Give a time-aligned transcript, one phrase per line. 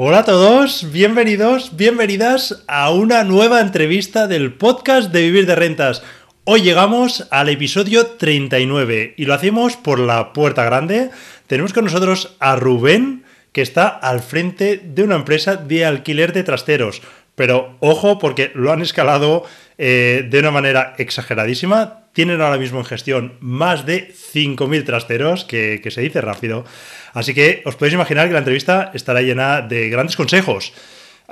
[0.00, 6.04] Hola a todos, bienvenidos, bienvenidas a una nueva entrevista del podcast de Vivir de Rentas.
[6.44, 11.10] Hoy llegamos al episodio 39 y lo hacemos por la puerta grande.
[11.48, 16.44] Tenemos con nosotros a Rubén, que está al frente de una empresa de alquiler de
[16.44, 17.02] trasteros.
[17.38, 19.46] Pero ojo porque lo han escalado
[19.78, 22.00] eh, de una manera exageradísima.
[22.12, 26.64] Tienen ahora mismo en gestión más de 5.000 trasteros, que, que se dice rápido.
[27.14, 30.72] Así que os podéis imaginar que la entrevista estará llena de grandes consejos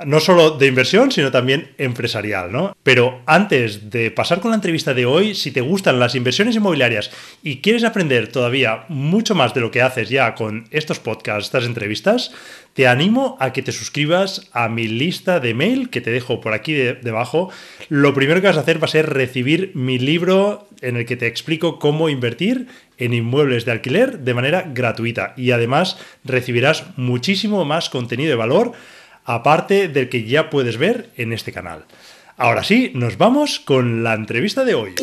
[0.05, 2.75] no solo de inversión, sino también empresarial, ¿no?
[2.83, 7.09] Pero antes de pasar con la entrevista de hoy, si te gustan las inversiones inmobiliarias
[7.41, 11.65] y quieres aprender todavía mucho más de lo que haces ya con estos podcasts, estas
[11.65, 12.31] entrevistas,
[12.73, 16.53] te animo a que te suscribas a mi lista de mail que te dejo por
[16.53, 17.49] aquí debajo.
[17.89, 21.17] Lo primero que vas a hacer va a ser recibir mi libro en el que
[21.17, 22.67] te explico cómo invertir
[22.99, 28.73] en inmuebles de alquiler de manera gratuita y además recibirás muchísimo más contenido de valor
[29.27, 31.85] aparte del que ya puedes ver en este canal.
[32.37, 34.95] Ahora sí, nos vamos con la entrevista de hoy.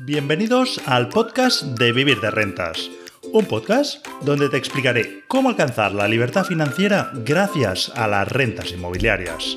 [0.00, 2.90] Bienvenidos al podcast de Vivir de Rentas,
[3.32, 9.56] un podcast donde te explicaré cómo alcanzar la libertad financiera gracias a las rentas inmobiliarias.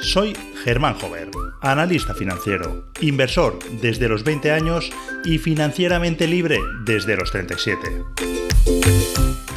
[0.00, 4.90] Soy Germán Jover, analista financiero, inversor desde los 20 años
[5.24, 9.07] y financieramente libre desde los 37.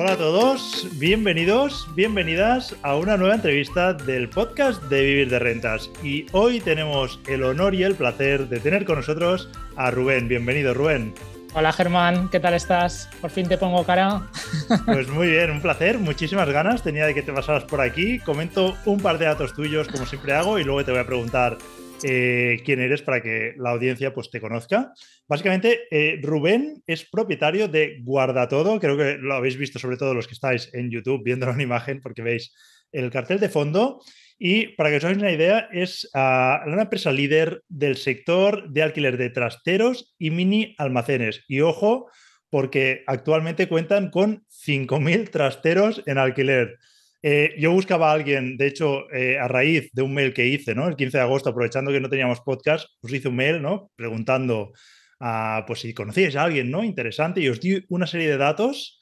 [0.00, 5.90] Hola a todos, bienvenidos, bienvenidas a una nueva entrevista del podcast de Vivir de Rentas.
[6.04, 10.28] Y hoy tenemos el honor y el placer de tener con nosotros a Rubén.
[10.28, 11.14] Bienvenido, Rubén.
[11.52, 13.10] Hola Germán, ¿qué tal estás?
[13.20, 14.22] Por fin te pongo cara.
[14.86, 18.20] Pues muy bien, un placer, muchísimas ganas tenía de que te pasaras por aquí.
[18.20, 21.58] Comento un par de datos tuyos como siempre hago y luego te voy a preguntar
[22.02, 24.92] eh, quién eres para que la audiencia pues, te conozca.
[25.26, 28.78] Básicamente, eh, Rubén es propietario de Guarda Todo.
[28.78, 32.00] Creo que lo habéis visto, sobre todo los que estáis en YouTube viendo en imagen,
[32.00, 32.54] porque veis
[32.92, 34.00] el cartel de fondo.
[34.38, 38.82] Y para que os hagáis una idea, es ah, una empresa líder del sector de
[38.82, 41.44] alquiler de trasteros y mini almacenes.
[41.48, 42.08] Y ojo,
[42.50, 46.78] porque actualmente cuentan con 5.000 trasteros en alquiler.
[47.22, 50.74] Eh, yo buscaba a alguien, de hecho, eh, a raíz de un mail que hice,
[50.74, 50.86] ¿no?
[50.88, 53.90] El 15 de agosto, aprovechando que no teníamos podcast, pues hice un mail, ¿no?
[53.96, 54.72] Preguntando
[55.20, 56.84] a, pues si conocíais a alguien, ¿no?
[56.84, 58.97] Interesante y os di una serie de datos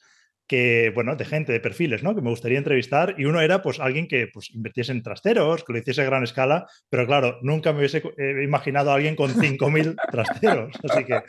[0.47, 2.15] que, bueno, de gente, de perfiles, ¿no?
[2.15, 5.73] Que me gustaría entrevistar y uno era, pues, alguien que, pues, invirtiese en trasteros, que
[5.73, 9.31] lo hiciese a gran escala, pero claro, nunca me hubiese eh, imaginado a alguien con
[9.33, 11.21] 5.000 trasteros, así que,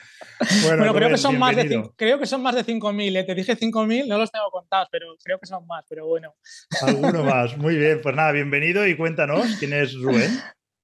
[0.65, 3.25] bueno, creo, que son más de creo que son más de 5.000, ¿eh?
[3.25, 6.35] te dije 5.000, no los tengo contados, pero creo que son más, pero bueno.
[6.83, 10.31] Alguno más, muy bien, pues nada, bienvenido y cuéntanos, ¿quién es Rubén?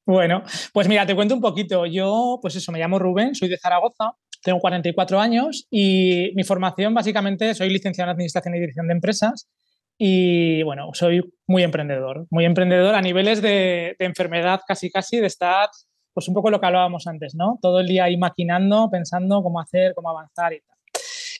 [0.07, 1.87] Bueno, pues mira, te cuento un poquito.
[1.87, 6.95] Yo, pues eso, me llamo Rubén, soy de Zaragoza tengo 44 años y mi formación
[6.95, 9.49] básicamente soy licenciado en Administración y Dirección de Empresas
[9.97, 15.69] y bueno, soy muy emprendedor, muy emprendedor a niveles de, enfermedad casi casi, de estar
[16.13, 17.59] pues un poco lo que hablábamos antes, ¿no?
[17.61, 20.77] Todo el día ahí maquinando, pensando cómo hacer, cómo avanzar y tal.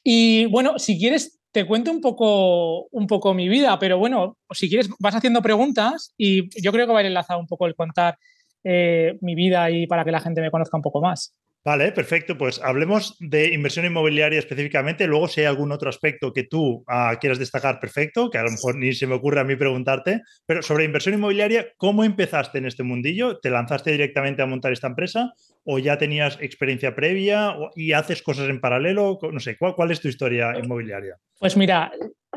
[0.03, 4.69] Y bueno, si quieres te cuento un poco, un poco mi vida, pero bueno, si
[4.69, 7.77] quieres vas haciendo preguntas y yo creo que va a ir enlazado un poco el
[7.77, 8.19] contar
[8.65, 11.35] eh, mi vida y para que la gente me conozca un poco más.
[11.65, 12.37] Vale, perfecto.
[12.37, 15.07] Pues hablemos de inversión inmobiliaria específicamente.
[15.07, 18.51] Luego, si hay algún otro aspecto que tú ah, quieras destacar, perfecto, que a lo
[18.51, 20.21] mejor ni se me ocurre a mí preguntarte.
[20.45, 23.39] Pero sobre inversión inmobiliaria, ¿cómo empezaste en este mundillo?
[23.39, 25.33] ¿Te lanzaste directamente a montar esta empresa
[25.65, 29.19] o ya tenías experiencia previa y haces cosas en paralelo?
[29.33, 31.17] No sé, ¿cuál, cuál es tu historia inmobiliaria?
[31.39, 31.93] Pues mira,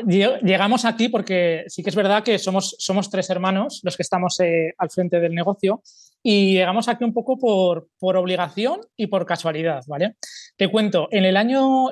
[0.05, 4.39] llegamos aquí porque sí que es verdad que somos, somos tres hermanos los que estamos
[4.39, 5.81] eh, al frente del negocio
[6.29, 10.17] y llegamos aquí un poco por, por, obligación y por casualidad, ¿vale?
[10.57, 11.87] Te cuento, en el año,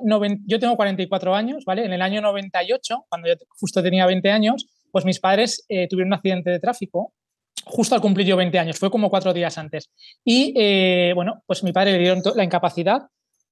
[0.46, 1.86] yo tengo 44 años, ¿vale?
[1.86, 6.10] En el año 98, cuando yo justo tenía 20 años, pues mis padres eh, tuvieron
[6.10, 7.14] un accidente de tráfico
[7.64, 9.90] justo al cumplir yo 20 años, fue como cuatro días antes.
[10.26, 13.04] Y eh, bueno, pues mi padre le dieron la incapacidad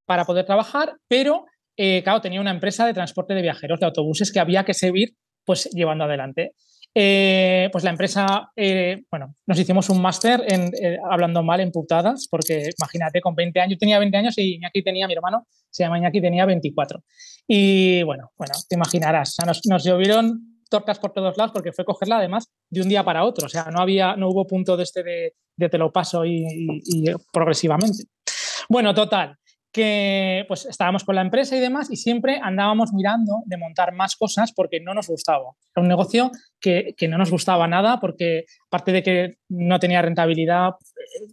[0.06, 1.46] para poder trabajar, pero
[1.78, 5.16] eh, claro, tenía una empresa de transporte de viajeros, de autobuses que había que seguir
[5.46, 6.56] pues llevando adelante.
[6.96, 10.72] Eh, pues la empresa, eh, bueno, nos hicimos un máster en
[11.10, 14.84] hablando mal en putadas, porque imagínate, con 20 años, yo tenía 20 años y Iñaki
[14.84, 17.04] tenía, mi hermano, se llama Iñaki, tenía 24.
[17.48, 22.48] Y bueno, bueno, te imaginarás, nos, llovieron tortas por todos lados porque fue cogerla además
[22.70, 23.48] de un día para otro.
[23.48, 26.46] O sea, no, había, no hubo punto de este de, te lo paso y
[27.32, 28.06] progresivamente.
[28.70, 29.38] Bueno, total,
[29.74, 34.16] que pues estábamos con la empresa y demás y siempre andábamos mirando de montar más
[34.16, 35.56] cosas porque no nos gustaba.
[35.76, 36.32] Era un negocio
[36.62, 40.74] que, que no nos gustaba nada porque aparte de que no tenía rentabilidad,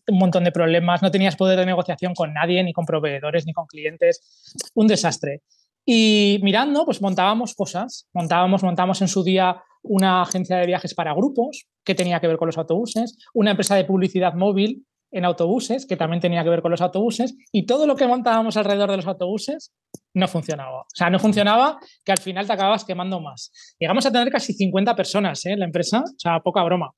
[0.09, 3.53] un montón de problemas, no tenías poder de negociación con nadie, ni con proveedores, ni
[3.53, 5.43] con clientes, un desastre.
[5.85, 11.15] Y mirando, pues montábamos cosas, montábamos, montamos en su día una agencia de viajes para
[11.15, 15.87] grupos que tenía que ver con los autobuses, una empresa de publicidad móvil en autobuses,
[15.87, 18.97] que también tenía que ver con los autobuses, y todo lo que montábamos alrededor de
[18.97, 19.73] los autobuses
[20.15, 20.81] no funcionaba.
[20.81, 23.53] O sea, no funcionaba que al final te acababas quemando más.
[23.79, 25.53] Llegamos a tener casi 50 personas ¿eh?
[25.53, 26.91] en la empresa, o sea, poca broma.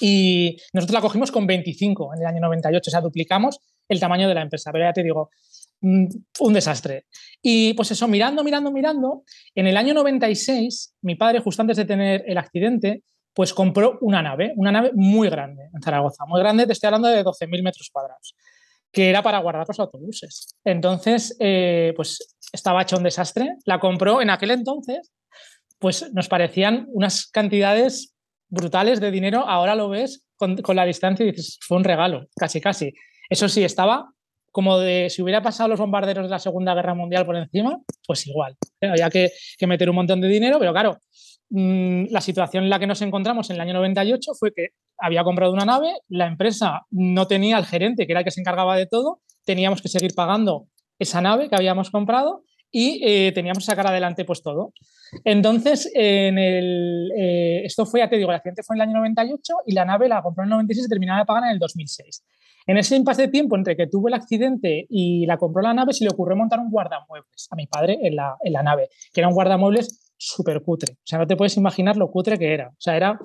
[0.00, 3.58] Y nosotros la cogimos con 25 en el año 98, o sea, duplicamos
[3.88, 4.70] el tamaño de la empresa.
[4.72, 5.30] Pero ya te digo,
[5.80, 6.06] mm,
[6.40, 7.06] un desastre.
[7.42, 9.24] Y pues eso, mirando, mirando, mirando,
[9.54, 13.02] en el año 96, mi padre, justo antes de tener el accidente,
[13.38, 17.06] pues compró una nave, una nave muy grande en Zaragoza, muy grande, te estoy hablando
[17.06, 18.34] de 12.000 metros cuadrados,
[18.90, 20.56] que era para guardar los autobuses.
[20.64, 25.12] Entonces, eh, pues estaba hecho un desastre, la compró en aquel entonces,
[25.78, 28.16] pues nos parecían unas cantidades
[28.48, 32.60] brutales de dinero, ahora lo ves con, la distancia y dices, fue un regalo, casi,
[32.60, 32.92] casi.
[33.30, 34.10] Eso sí, estaba
[34.50, 38.26] como de si hubiera pasado los bombarderos de la Segunda Guerra Mundial por encima, pues
[38.26, 38.56] igual.
[38.80, 40.98] Había que, que meter un montón de dinero, pero claro,
[41.50, 44.68] la situación en la que nos encontramos en el año 98 fue que
[44.98, 48.40] había comprado una nave, la empresa no tenía al gerente, que era el que se
[48.40, 50.68] encargaba de todo, teníamos que seguir pagando
[50.98, 54.72] esa nave que habíamos comprado y eh, teníamos que sacar adelante pues todo.
[55.24, 58.98] Entonces, en el, eh, esto fue, ya te digo, el accidente fue en el año
[58.98, 61.58] 98 y la nave la compró en el 96 y terminaba de pagar en el
[61.58, 62.24] 2006.
[62.66, 65.94] En ese impasse de tiempo entre que tuvo el accidente y la compró la nave,
[65.94, 69.22] se le ocurrió montar un guardamuebles a mi padre en la, en la nave, que
[69.22, 70.94] era un guardamuebles súper cutre.
[70.94, 72.68] O sea, no te puedes imaginar lo cutre que era.
[72.68, 73.18] O sea, era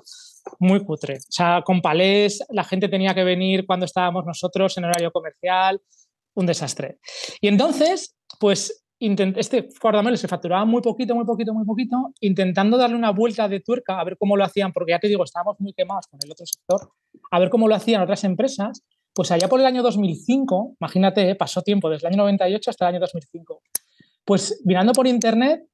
[0.58, 1.16] muy cutre.
[1.16, 5.80] O sea, con palés, la gente tenía que venir cuando estábamos nosotros en horario comercial,
[6.34, 6.98] un desastre.
[7.40, 12.96] Y entonces, pues este guardamelo se facturaba muy poquito, muy poquito, muy poquito, intentando darle
[12.96, 15.72] una vuelta de tuerca a ver cómo lo hacían, porque ya te digo, estábamos muy
[15.74, 16.92] quemados con el otro sector,
[17.30, 18.82] a ver cómo lo hacían otras empresas.
[19.12, 22.94] Pues allá por el año 2005, imagínate, pasó tiempo desde el año 98 hasta el
[22.94, 23.62] año 2005.
[24.24, 25.68] Pues mirando por internet,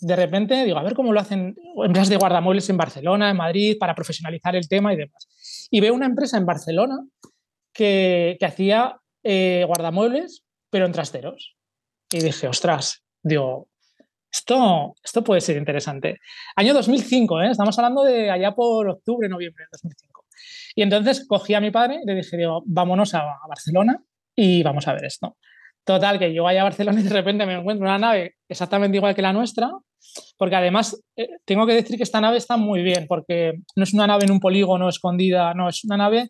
[0.00, 1.54] de repente digo, a ver cómo lo hacen
[1.84, 5.68] empresas de guardamuebles en Barcelona, en Madrid, para profesionalizar el tema y demás.
[5.70, 6.98] Y veo una empresa en Barcelona
[7.72, 11.56] que, hacía eh, guardamuebles, pero en trasteros.
[12.10, 13.68] Y dije, ostras, digo,
[14.30, 16.18] esto, esto puede ser interesante.
[16.56, 17.50] Año 2005, ¿eh?
[17.50, 20.24] estamos hablando de allá por octubre, noviembre de 2005.
[20.76, 24.02] Y entonces cogí a mi padre y le dije, digo, vámonos a Barcelona
[24.34, 25.36] y vamos a ver esto.
[25.84, 29.14] Total, que yo vaya a Barcelona y de repente me encuentro una nave exactamente igual
[29.14, 29.70] que la nuestra,
[30.38, 33.92] porque además eh, tengo que decir que esta nave está muy bien, porque no es
[33.92, 36.28] una nave en un polígono escondida, no, es una nave,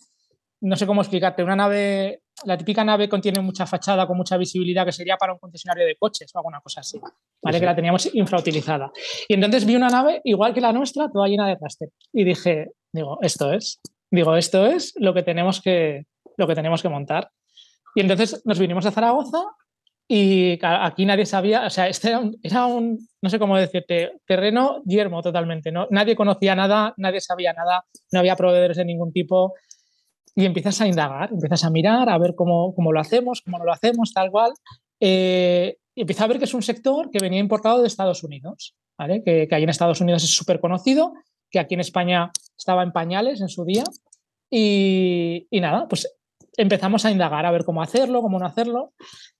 [0.61, 4.85] no sé cómo explicarte, una nave, la típica nave contiene mucha fachada con mucha visibilidad
[4.85, 6.99] que sería para un concesionario de coches o alguna cosa así,
[7.43, 7.61] ¿vale?
[7.61, 8.91] Que la teníamos infrautilizada.
[9.29, 11.95] Y entonces vi una nave igual que la nuestra, toda llena de trasteros.
[12.13, 13.81] Y dije, digo, esto es,
[14.11, 16.07] digo, esto es lo que tenemos que,
[16.37, 17.31] lo que, tenemos que montar.
[17.95, 19.45] Y entonces nos vinimos a Zaragoza
[20.07, 25.23] y aquí nadie sabía, o sea, este era un, no sé cómo decirte, terreno yermo
[25.23, 25.87] totalmente, ¿no?
[25.91, 29.55] Nadie conocía nada, nadie sabía nada, no había proveedores de ningún tipo.
[30.37, 33.65] Y empiezas a indagar, empiezas a mirar, a ver cómo, cómo lo hacemos, cómo no
[33.65, 34.53] lo hacemos, tal cual.
[35.01, 38.75] Eh, y empieza a ver que es un sector que venía importado de Estados Unidos,
[38.99, 39.23] ¿vale?
[39.25, 41.15] Que, que ahí en Estados Unidos es súper conocido,
[41.51, 43.85] que aquí en España estaba en pañales en su día.
[44.51, 46.09] Y, y, nada, pues
[46.57, 48.93] empezamos a indagar a ver cómo hacerlo, cómo no hacerlo.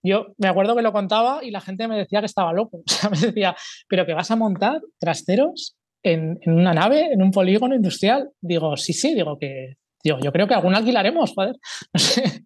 [0.03, 2.83] Yo me acuerdo que lo contaba y la gente me decía que estaba loco.
[2.87, 3.57] O sea, me decía,
[3.89, 8.31] ¿pero que vas a montar trasteros en, una nave, en un polígono industrial?
[8.41, 9.75] Digo, sí, sí, digo que.
[10.03, 11.57] Digo, yo creo que algún alquilaremos, joder.
[11.95, 12.45] No sé.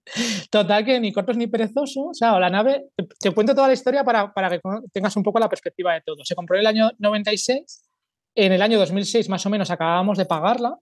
[0.50, 2.06] Total, que ni cortos ni perezosos.
[2.10, 2.86] O sea, la nave.
[3.20, 4.60] Te, cuento toda la historia para, para que
[4.92, 6.24] tengas un poco la perspectiva de todo.
[6.24, 7.84] Se compró en el año 96.
[8.36, 10.76] En el año 2006, más o menos, acabábamos de pagarla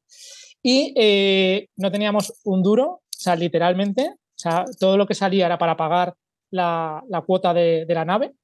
[0.62, 5.46] y eh, no teníamos un duro o sea, literalmente, o sea, todo lo que salía
[5.46, 6.14] era para pagar
[6.50, 8.34] la, cuota de, la nave.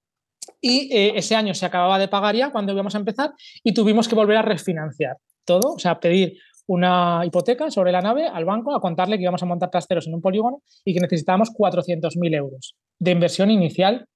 [0.61, 4.09] Y eh, ese año se acababa de pagar ya cuando íbamos a empezar y tuvimos
[4.09, 8.75] que volver a refinanciar todo, o sea, pedir una hipoteca sobre la nave al banco
[8.75, 12.77] a contarle que íbamos a montar trasteros en un polígono y que necesitábamos 400.000 euros
[12.99, 14.07] de inversión inicial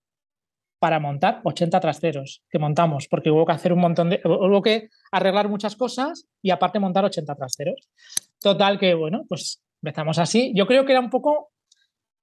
[0.79, 4.21] para montar 80 trasteros que montamos, porque hubo que hacer un montón de.
[4.25, 7.89] hubo que arreglar muchas cosas y aparte montar 80 trasteros.
[8.41, 10.53] Total, que bueno, pues Empezamos así.
[10.53, 11.53] Yo creo que era un poco,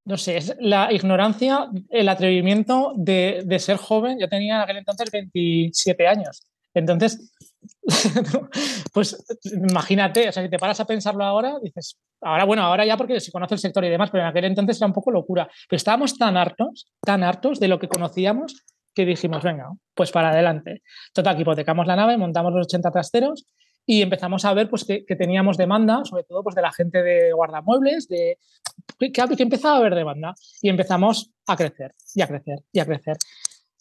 [0.04, 4.20] no sé, es la ignorancia, el atrevimiento de, ser joven.
[4.20, 6.44] Yo tenía en aquel entonces 27 años.
[6.74, 7.34] Entonces,
[8.94, 12.98] pues imagínate, o sea, si te paras a pensarlo ahora, dices, ahora bueno, ahora ya
[12.98, 15.50] porque se conoce el sector y demás, pero en aquel entonces era un poco locura.
[15.70, 20.32] Pero estábamos tan hartos, tan hartos de lo que conocíamos que dijimos, venga, pues para
[20.32, 20.82] adelante.
[21.14, 23.46] Total, hipotecamos la nave, montamos los 80 trasteros
[23.86, 27.34] y empezamos a ver pues, que, teníamos demanda, sobre todo pues, de la gente de
[27.34, 28.38] guardamuebles, de,
[29.00, 33.18] que, empezaba a haber demanda y empezamos a crecer y a crecer y a crecer.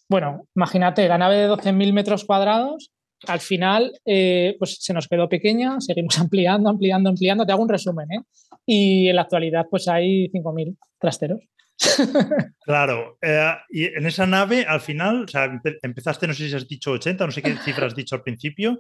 [0.08, 2.92] Bueno, imagínate, la nave de 12.000 metros cuadrados,
[3.26, 7.46] al final eh, pues se nos quedó pequeña, seguimos ampliando, ampliando, ampliando.
[7.46, 8.20] Te hago un resumen, ¿eh?
[8.66, 11.40] Y en la actualidad pues hay 5.000 trasteros.
[12.64, 16.68] Claro, eh, y en esa nave al final, o sea, empezaste, no sé si has
[16.68, 18.78] dicho 80, no sé qué cifra has dicho al principio,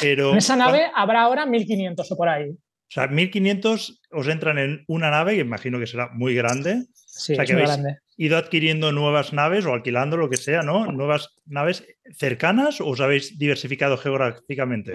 [0.00, 0.32] pero...
[0.32, 2.50] En esa nave habrá ahora 1500 o por ahí.
[2.50, 6.84] O sea, 1500 os entran en una nave que imagino que será muy grande.
[6.94, 7.98] Sí, o sea, que muy grande.
[8.16, 10.90] ido adquiriendo nuevas naves o alquilando lo que sea, ¿no?
[10.90, 11.84] Nuevas naves
[12.16, 14.92] cercanas o os habéis diversificado geográficamente.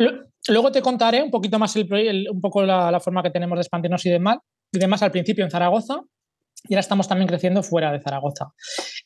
[0.47, 4.03] Luego te contaré un poquito más el, un poco la, forma que tenemos de expandirnos
[4.07, 4.37] y demás,
[4.71, 6.01] y demás al principio en Zaragoza,
[6.67, 8.53] y ahora estamos también creciendo fuera de Zaragoza.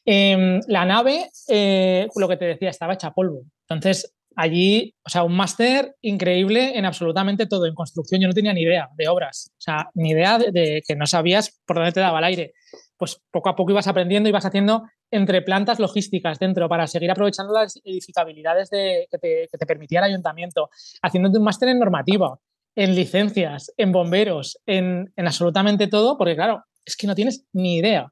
[0.06, 3.42] Em, la nave, eh, lo que te decía, estaba hecha polvo.
[3.68, 8.22] Entonces, allí, o sea, un máster increíble en absolutamente todo, en construcción.
[8.22, 11.60] Yo no tenía ni idea de obras, o sea, ni idea de, que no sabías
[11.66, 12.54] por dónde te daba el aire.
[12.98, 17.54] Pues poco a poco ibas aprendiendo, ibas haciendo entre plantas logísticas dentro para seguir aprovechando
[17.54, 20.70] las edificabilidades de, que, te, permitía el ayuntamiento,
[21.02, 22.38] haciéndote un máster en normativa,
[22.76, 27.78] en licencias, en bomberos, en, en absolutamente todo, porque claro, es que no tienes ni
[27.78, 28.12] idea.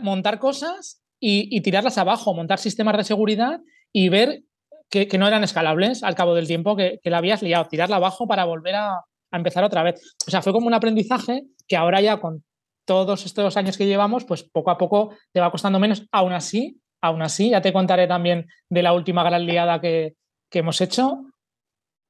[0.00, 3.60] montar cosas y, tirarlas abajo, montar sistemas de seguridad
[3.92, 4.44] y ver
[4.88, 8.44] que, no eran escalables al cabo del tiempo, que, la habías liado, tirarla abajo para
[8.44, 10.00] volver a, empezar otra vez.
[10.26, 12.44] O sea, fue como un aprendizaje que ahora ya con
[12.84, 16.06] todos estos años que llevamos, pues poco a poco te va costando menos.
[16.12, 20.16] Aún así, aún así, ya te contaré también de la última gran liada que,
[20.50, 21.31] que hemos hecho,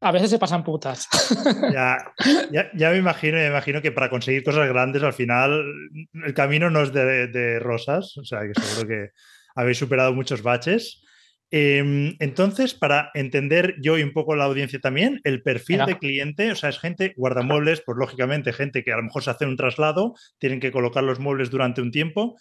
[0.02, 1.08] a veces se pasan putas.
[2.74, 5.64] Ya, me imagino, me imagino que para conseguir cosas grandes al final
[6.12, 9.10] el camino no es de, rosas, o sea que seguro que
[9.54, 11.02] habéis superado muchos baches.
[11.50, 16.50] Em, entonces, para entender yo y un poco la audiencia también, el perfil de cliente,
[16.50, 19.56] o sea, es gente, guardamuebles, pues lógicamente gente que a lo mejor se hace un
[19.56, 22.36] traslado, tienen que colocar los muebles durante un tiempo,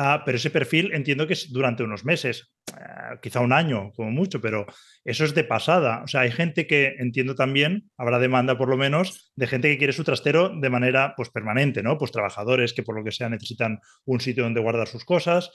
[0.00, 4.12] Ah, pero ese perfil entiendo que es durante unos meses, ah, quizá un año como
[4.12, 4.64] mucho, pero
[5.04, 6.02] eso es de pasada.
[6.04, 9.76] O sea, hay gente que entiendo también, habrá demanda por lo menos, de gente que
[9.76, 11.98] quiere su trastero de manera pues, permanente, ¿no?
[11.98, 15.50] Pues trabajadores que por lo que sea necesitan un sitio donde guardar sus cosas.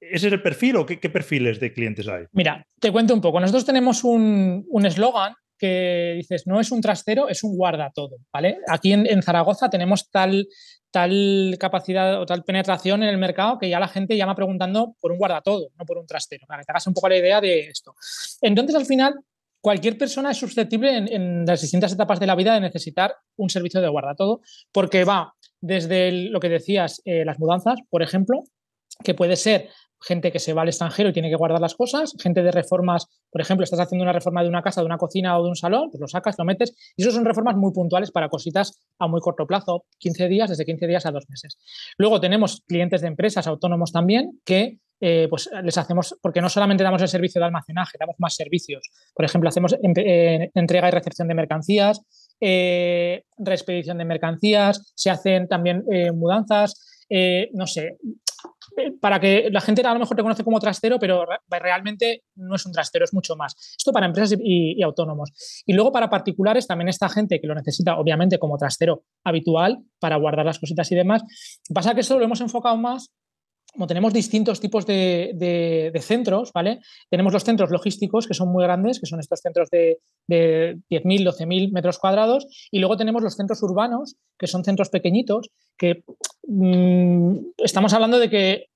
[0.00, 2.24] ¿Ese es el perfil o qué, perfiles de clientes hay?
[2.32, 3.40] Mira, te cuento un poco.
[3.40, 8.58] Nosotros tenemos un eslogan que dices, no es un trastero, es un guarda todo, ¿vale?
[8.68, 10.46] Aquí en Zaragoza tenemos tal
[10.90, 15.12] tal capacidad o tal penetración en el mercado que ya la gente llama preguntando por
[15.12, 17.60] un guardatodo, no por un trastero, para que te hagas un poco la idea de
[17.60, 17.94] esto.
[18.40, 19.14] Entonces, al final,
[19.60, 23.80] cualquier persona es susceptible en, las distintas etapas de la vida de necesitar un servicio
[23.80, 24.40] de guardatodo,
[24.72, 28.44] porque va desde lo que decías, eh, las mudanzas, por ejemplo,
[29.04, 29.68] que puede ser
[30.00, 33.06] gente que se va al extranjero y tiene que guardar las cosas, gente de reformas,
[33.30, 35.56] por ejemplo, estás haciendo una reforma de una casa, de una cocina o de un
[35.56, 39.06] salón, pues lo sacas, lo metes, y eso son reformas muy puntuales para cositas a
[39.06, 41.58] muy corto plazo, 15 días, desde 15 días a dos meses.
[41.96, 46.82] Luego tenemos clientes de empresas autónomos también que eh, pues les hacemos, porque no solamente
[46.82, 48.90] damos el servicio de almacenaje, damos más servicios.
[49.14, 52.00] Por ejemplo, hacemos eh, entrega y recepción de mercancías,
[52.40, 57.06] eh, reexpedición de mercancías, se hacen también mudanzas,
[57.52, 57.96] no sé,
[59.00, 62.66] para que la gente a lo mejor te conoce como trastero, pero realmente no es
[62.66, 63.54] un trastero, es mucho más.
[63.76, 65.32] Esto para empresas y, autónomos.
[65.66, 70.16] Y luego para particulares, también esta gente que lo necesita, obviamente, como trastero habitual para
[70.16, 71.22] guardar las cositas y demás.
[71.72, 73.12] Pasa que eso lo hemos enfocado más
[73.72, 76.80] como tenemos distintos tipos de, centros, ¿vale?
[77.10, 81.24] Tenemos los centros logísticos, que son muy grandes, que son estos centros de, de 10.000,
[81.24, 86.02] 12.000 metros cuadrados, y luego tenemos los centros urbanos, que son centros pequeñitos, que
[87.58, 88.66] estamos hablando de que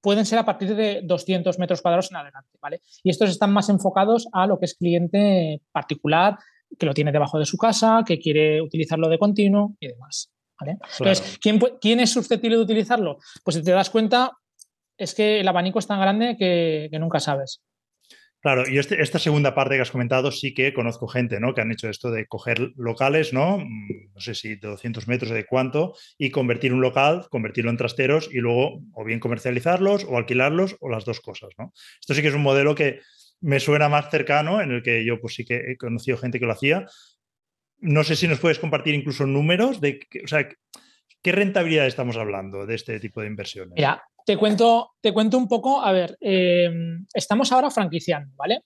[0.00, 2.80] pueden ser a partir de 200 metros cuadrados en adelante, ¿vale?
[3.02, 6.36] Y estos están más enfocados a lo que es cliente particular,
[6.78, 10.30] que lo tiene debajo de su casa, que quiere utilizarlo de continuo y demás.
[10.60, 13.18] Entonces, ¿quién, es susceptible de utilizarlo?
[13.42, 14.32] Pues si te das cuenta,
[14.96, 17.62] es que el abanico es tan grande que, nunca sabes.
[18.44, 21.54] Claro, y este, esta segunda parte que has comentado sí que conozco gente, ¿no?
[21.54, 23.56] Que han hecho esto de coger locales, ¿no?
[23.56, 27.70] Mm, no sé si de 200 metros o de cuánto, y convertir un local, convertirlo
[27.70, 31.72] en trasteros y luego o bien comercializarlos o alquilarlos o las dos cosas, ¿no?
[31.98, 33.00] Esto sí que es un modelo que
[33.40, 36.44] me suena más cercano, en el que yo pues sí que he conocido gente que
[36.44, 36.84] lo hacía,
[37.78, 40.46] no sé si nos puedes compartir incluso números de, o sea,
[41.24, 43.72] ¿qué rentabilidad estamos hablando de este tipo de inversiones?
[43.74, 48.60] Mira, te cuento, te cuento un poco, a ver, em, estamos ahora franquiciando, ¿vale?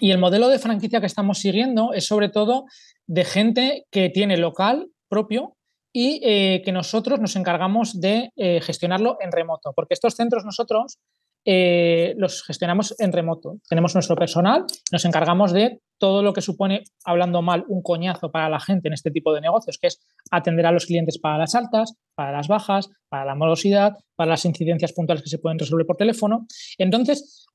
[0.00, 2.66] Y el modelo de franquicia que estamos siguiendo es sobre todo
[3.08, 5.56] de gente que tiene local propio
[5.92, 10.98] y eh, que nosotros nos encargamos de eh, gestionarlo en remoto, porque estos centros nosotros
[11.44, 13.58] eh, los gestionamos en remoto.
[13.68, 18.48] Tenemos nuestro personal, nos encargamos de todo lo que supone, hablando mal, un coñazo para
[18.48, 21.54] la gente en este tipo de negocios, que es atender a los clientes para las
[21.54, 25.86] altas, para las bajas, para la morosidad, para las incidencias puntuales que se pueden resolver
[25.86, 26.46] por teléfono.
[26.76, 27.46] Entonces,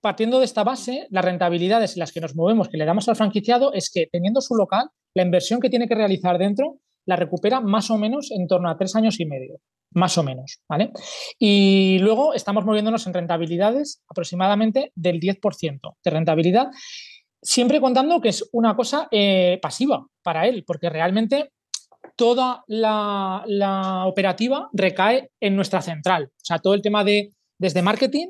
[0.00, 3.16] partiendo de esta base, las rentabilidades en las que nos movemos, que le damos al
[3.16, 7.60] franquiciado, es que teniendo su local, la inversión que tiene que realizar dentro la recupera
[7.60, 9.60] más o menos en torno a tres años y medio,
[9.92, 10.92] más o menos, ¿vale?
[11.38, 16.68] Y luego estamos moviéndonos en rentabilidades aproximadamente del 10% de rentabilidad,
[17.42, 21.52] siempre contando que es una cosa eh, pasiva para él, porque realmente
[22.16, 26.24] toda la, operativa recae en nuestra central.
[26.24, 28.28] O sea, todo el tema de desde marketing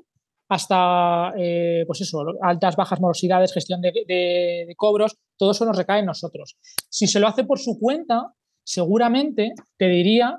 [0.49, 6.07] hasta, eh, pues eso, altas, bajas morosidades, gestión de, cobros, todo eso nos recae en
[6.07, 6.57] nosotros.
[6.89, 8.33] Si se lo hace por su cuenta,
[8.65, 10.39] seguramente te diría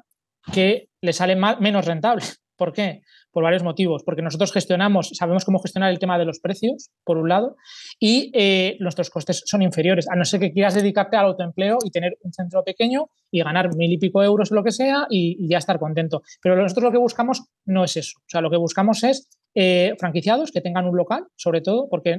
[0.51, 2.23] que le sale menos rentable.
[2.57, 3.01] ¿Por qué?
[3.31, 4.03] Por varios motivos.
[4.03, 7.57] Porque nosotros gestionamos, sabemos cómo gestionar el tema de los precios, por un lado,
[7.99, 11.91] y eh, nuestros costes son inferiores, a no ser que quieras dedicarte al autoempleo y
[11.91, 15.49] tener un centro pequeño y ganar mil y pico euros o lo que sea y,
[15.49, 16.21] ya estar contento.
[16.41, 18.17] Pero nosotros lo que buscamos no es eso.
[18.19, 22.17] O sea, lo que buscamos es eh, franquiciados que tengan un local, sobre todo, porque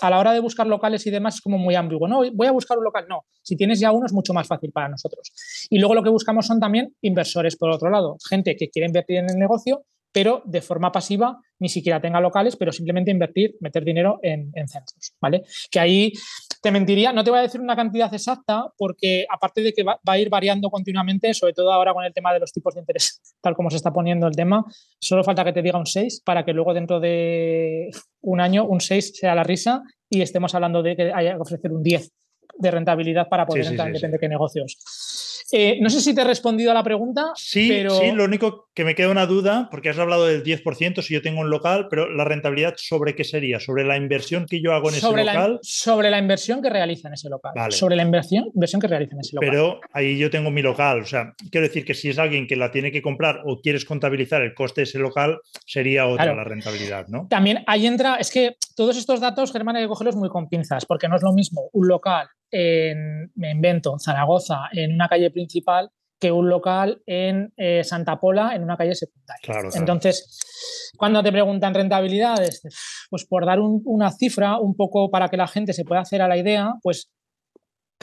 [0.00, 2.08] a la hora de buscar locales y demás es como muy ambiguo.
[2.08, 3.06] No, voy a buscar un local.
[3.08, 5.32] No, si tienes ya uno es mucho más fácil para nosotros.
[5.70, 9.18] Y luego lo que buscamos son también inversores, por otro lado, gente que quiere invertir
[9.18, 13.84] en el negocio pero de forma pasiva ni siquiera tenga locales, pero simplemente invertir, meter
[13.84, 15.42] dinero en, centros, ¿vale?
[15.70, 16.12] Que ahí
[16.62, 19.98] te mentiría, no te voy a decir una cantidad exacta, porque aparte de que va,
[20.04, 23.20] a ir variando continuamente, sobre todo ahora con el tema de los tipos de interés,
[23.40, 24.64] tal como se está poniendo el tema,
[25.00, 28.80] solo falta que te diga un 6 para que luego dentro de un año un
[28.80, 32.12] 6 sea la risa y estemos hablando de que haya que ofrecer un 10
[32.58, 34.78] de rentabilidad para poder entrar en depende de qué negocios.
[35.50, 37.32] Eh, no sé si te he respondido a la pregunta.
[37.34, 37.90] Sí, pero...
[37.98, 41.22] sí, lo único que me queda una duda, porque has hablado del 10% si yo
[41.22, 44.90] tengo un local, pero la rentabilidad sobre qué sería, sobre la inversión que yo hago
[44.90, 45.58] en ese local.
[45.62, 47.52] sobre la inversión que realiza en ese local.
[47.72, 49.48] Sobre la inversión, inversión que realiza en ese local.
[49.50, 52.56] Pero ahí yo tengo mi local, o sea, quiero decir que si es alguien que
[52.56, 56.44] la tiene que comprar o quieres contabilizar el coste de ese local, sería otra la
[56.44, 57.26] rentabilidad, ¿no?
[57.28, 60.84] También ahí entra, es que todos estos datos, Germán, hay que cogerlos muy con pinzas,
[60.86, 65.90] porque no es lo mismo un local en, me invento, Zaragoza, en una calle principal,
[66.20, 69.70] que un local en eh, Santa Pola, en una calle secundaria.
[69.74, 70.40] Entonces,
[70.96, 72.62] cuando te preguntan rentabilidades,
[73.08, 76.28] pues por dar una cifra un poco para que la gente se pueda hacer a
[76.28, 77.10] la idea, pues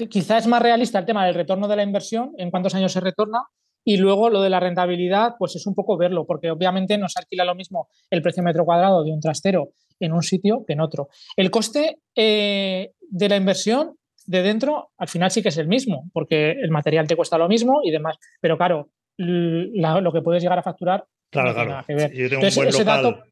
[0.09, 3.01] quizá es más realista el tema del retorno de la inversión, en cuántos años se
[3.01, 3.39] retorna,
[3.87, 7.19] y luego lo de la rentabilidad, pues es un poco verlo, porque obviamente no se
[7.19, 10.81] alquila lo mismo el precio metro cuadrado de un trastero en un sitio que en
[10.81, 11.09] otro.
[11.37, 16.09] El coste eh, de la inversión de dentro al final sí que es el mismo,
[16.13, 18.17] porque el material te cuesta lo mismo y demás.
[18.41, 21.05] Pero claro, lo que puedes llegar a facturar.
[21.31, 21.85] Claro, claro.
[21.87, 23.23] yo tengo un buen local,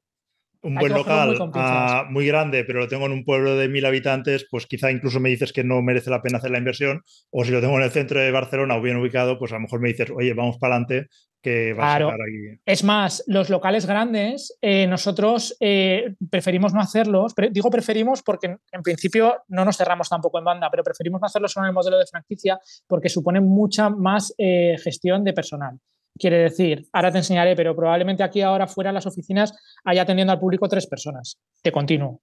[0.64, 4.48] un buen local ah, muy, grande, pero lo tengo en un pueblo de mil habitantes,
[4.50, 7.02] pues quizá incluso me dices que no merece la pena hacer la inversión.
[7.32, 9.62] O si lo tengo en el centro de Barcelona o bien ubicado, pues a lo
[9.62, 11.10] mejor me dices, oye, vamos para adelante,
[11.44, 12.60] que va a sacar aquí.
[12.66, 17.36] Es más, los locales grandes, eh, nosotros eh, preferimos no hacerlos.
[17.52, 21.56] digo preferimos porque en, principio no nos cerramos tampoco en banda, pero preferimos no hacerlos
[21.58, 25.78] en el modelo de franquicia porque suponen mucha más eh, gestión de personal.
[26.18, 29.54] Quiere decir, ahora te enseñaré, pero probablemente aquí ahora fuera en las oficinas
[29.84, 32.22] haya atendiendo al público tres personas de continuo.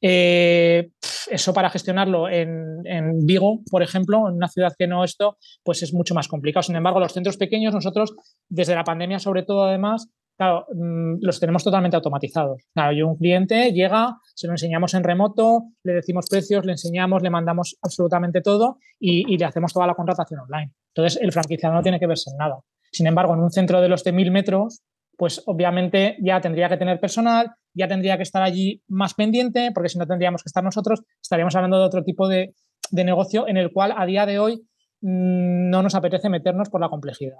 [0.00, 0.90] Eh,
[1.30, 2.82] eso para gestionarlo en,
[3.24, 6.62] Vigo, por ejemplo, en una ciudad que no esto, pues es mucho más complicado.
[6.62, 8.14] Sin embargo, los centros pequeños, nosotros,
[8.48, 12.62] desde la pandemia, sobre todo, además, claro, mm, los tenemos totalmente automatizados.
[12.74, 17.22] Claro, yo un cliente llega, se lo enseñamos en remoto, le decimos precios, le enseñamos,
[17.22, 20.72] le mandamos absolutamente todo y, y le hacemos toda la contratación online.
[20.94, 22.58] Entonces, el franquiciado no tiene que verse en nada.
[22.90, 24.82] Sin embargo, en un centro de los de mil metros,
[25.16, 29.88] pues obviamente ya tendría que tener personal, ya tendría que estar allí más pendiente, porque
[29.88, 32.54] si no tendríamos que estar nosotros, estaríamos hablando de otro tipo de,
[32.92, 34.56] negocio en el cual a día de hoy
[35.00, 37.38] mm, no nos apetece meternos por la complejidad.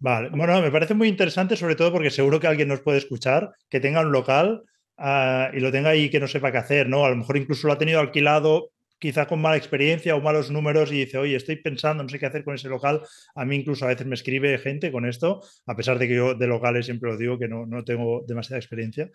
[0.00, 3.52] Vale, bueno, me parece muy interesante, sobre todo porque seguro que alguien nos puede escuchar,
[3.68, 4.62] que tenga un local
[4.96, 7.04] ah, y lo tenga ahí que no sepa qué hacer, ¿no?
[7.04, 10.90] A lo mejor incluso lo ha tenido alquilado quizá con mala experiencia o malos números
[10.92, 13.02] y dice, oye, estoy pensando, no sé qué hacer con ese local.
[13.34, 16.34] A mí incluso a veces me escribe gente con esto, a pesar de que yo
[16.34, 19.10] de locales siempre lo digo que no, no tengo demasiada experiencia.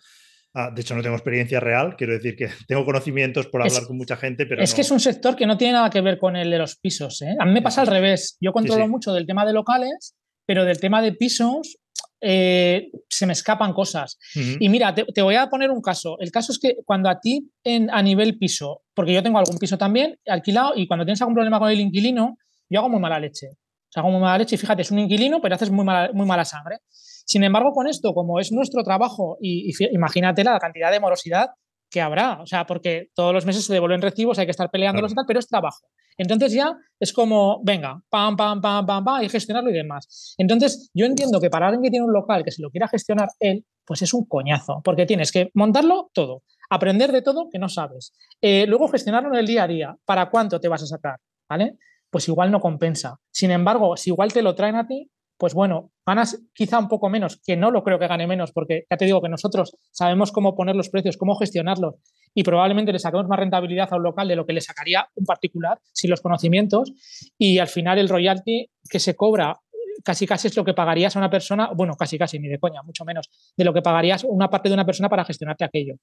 [0.56, 3.96] Ah, de hecho, no tengo experiencia real, quiero decir que tengo conocimientos por hablar con
[3.96, 4.62] mucha gente, pero...
[4.62, 6.76] Es que es un sector que no tiene nada que ver con el de los
[6.76, 7.22] pisos.
[7.22, 7.34] ¿eh?
[7.38, 8.36] A mí me pasa al revés.
[8.40, 10.14] Yo controlo mucho del tema de locales,
[10.46, 11.78] pero del tema de pisos
[12.20, 14.16] eh, se me escapan cosas.
[14.34, 16.16] Y mira, te, voy a poner un caso.
[16.20, 19.58] El caso es que cuando a ti en, a nivel piso, porque yo tengo algún
[19.58, 22.38] piso también alquilado y cuando tienes algún problema con el inquilino,
[22.70, 23.48] yo hago muy mala leche.
[23.48, 26.10] O sea, hago muy mala leche y fíjate, es un inquilino, pero haces muy mala,
[26.12, 26.78] muy mala sangre.
[27.24, 31.50] Sin embargo, con esto, como es nuestro trabajo, y, imagínate la cantidad de morosidad
[31.90, 35.12] que habrá, o sea, porque todos los meses se devuelven recibos, hay que estar peleándolos
[35.12, 35.86] y tal, pero es trabajo.
[36.16, 40.34] Entonces ya es como, venga, pam, pam, pam, pam, pam, y gestionarlo y demás.
[40.38, 43.28] Entonces yo entiendo que para alguien que tiene un local que se lo quiera gestionar
[43.38, 47.68] él, pues es un coñazo, porque tienes que montarlo todo, aprender de todo que no
[47.68, 51.20] sabes, eh, luego gestionarlo en el día a día, para cuánto te vas a sacar,
[51.48, 51.78] ¿vale?
[52.10, 53.20] Pues igual no compensa.
[53.30, 57.08] Sin embargo, si igual te lo traen a ti, pues bueno, ganas quizá un poco
[57.08, 60.32] menos, que no lo creo que gane menos, porque ya te digo que nosotros sabemos
[60.32, 61.96] cómo poner los precios, cómo gestionarlos
[62.34, 65.24] y probablemente le saquemos más rentabilidad a un local de lo que le sacaría un
[65.24, 66.92] particular sin los conocimientos
[67.38, 69.60] y al final el royalty que se cobra
[70.04, 72.82] casi casi es lo que pagarías a una persona, bueno, casi casi, ni de coña,
[72.82, 75.96] mucho menos, de lo que pagarías una parte de una persona para gestionarte aquello,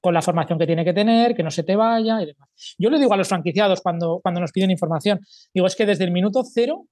[0.00, 2.48] con la formación que tiene que tener, que no se te vaya y demás.
[2.78, 5.20] Yo le digo a los franquiciados cuando, cuando nos piden información,
[5.52, 6.86] digo, es que desde el minuto cero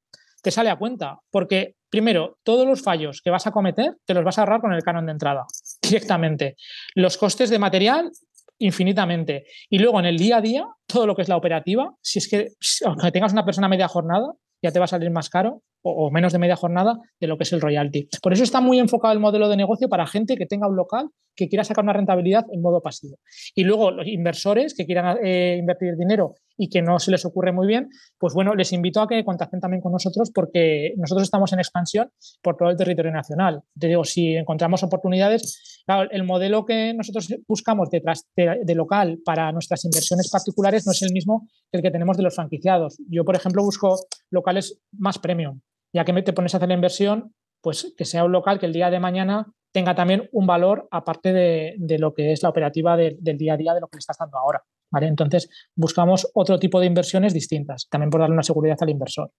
[0.46, 4.22] te sale a cuenta, porque primero, todos los fallos que vas a cometer te los
[4.22, 5.44] vas a ahorrar con el canon de entrada,
[5.82, 6.54] directamente.
[6.94, 8.12] Los costes de material
[8.58, 9.46] infinitamente.
[9.68, 12.28] Y luego en el día a día, todo lo que es la operativa, si es
[12.28, 12.50] que
[12.84, 16.32] aunque tengas una persona media jornada, ya te va a salir más caro o, menos
[16.32, 18.08] de media jornada de lo que es el royalty.
[18.20, 21.10] Por eso está muy enfocado el modelo de negocio para gente que tenga un local
[21.36, 23.18] que quiera sacar una rentabilidad en modo pasivo.
[23.54, 27.52] Y luego los inversores que quieran eh, invertir dinero y que no se les ocurre
[27.52, 31.52] muy bien, pues bueno, les invito a que contacten también con nosotros porque nosotros estamos
[31.52, 32.10] en expansión
[32.42, 33.62] por todo el territorio nacional.
[33.78, 35.75] Te digo, si encontramos oportunidades,
[36.10, 41.12] el modelo que nosotros buscamos detrás de, local para nuestras inversiones particulares no es el
[41.12, 42.98] mismo que el que tenemos de los franquiciados.
[43.08, 43.96] Yo, por ejemplo, busco
[44.30, 45.60] locales más premium,
[45.92, 48.72] ya que te pones a hacer la inversión, pues que sea un local que el
[48.72, 53.36] día de mañana tenga también un valor aparte de, lo que es la operativa del
[53.36, 54.62] día a día de lo que le estás dando ahora.
[54.90, 55.06] ¿vale?
[55.06, 59.30] Entonces, buscamos otro tipo de inversiones distintas, también por darle una seguridad al inversor.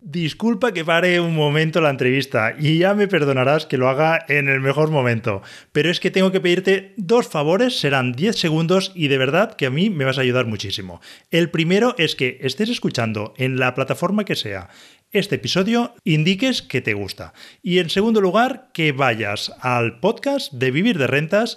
[0.00, 4.48] Disculpa que pare un momento la entrevista y ya me perdonarás que lo haga en
[4.48, 9.08] el mejor momento, pero es que tengo que pedirte dos favores, serán 10 segundos y
[9.08, 11.00] de verdad que a mí me vas a ayudar muchísimo.
[11.32, 14.68] El primero es que estés escuchando en la plataforma que sea
[15.10, 17.32] este episodio, indiques que te gusta.
[17.62, 21.56] Y en segundo lugar, que vayas al podcast de Vivir de Rentas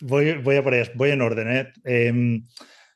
[0.00, 1.50] voy, voy, a por ellas, voy en orden.
[1.50, 1.72] ¿eh?
[1.84, 2.46] Em,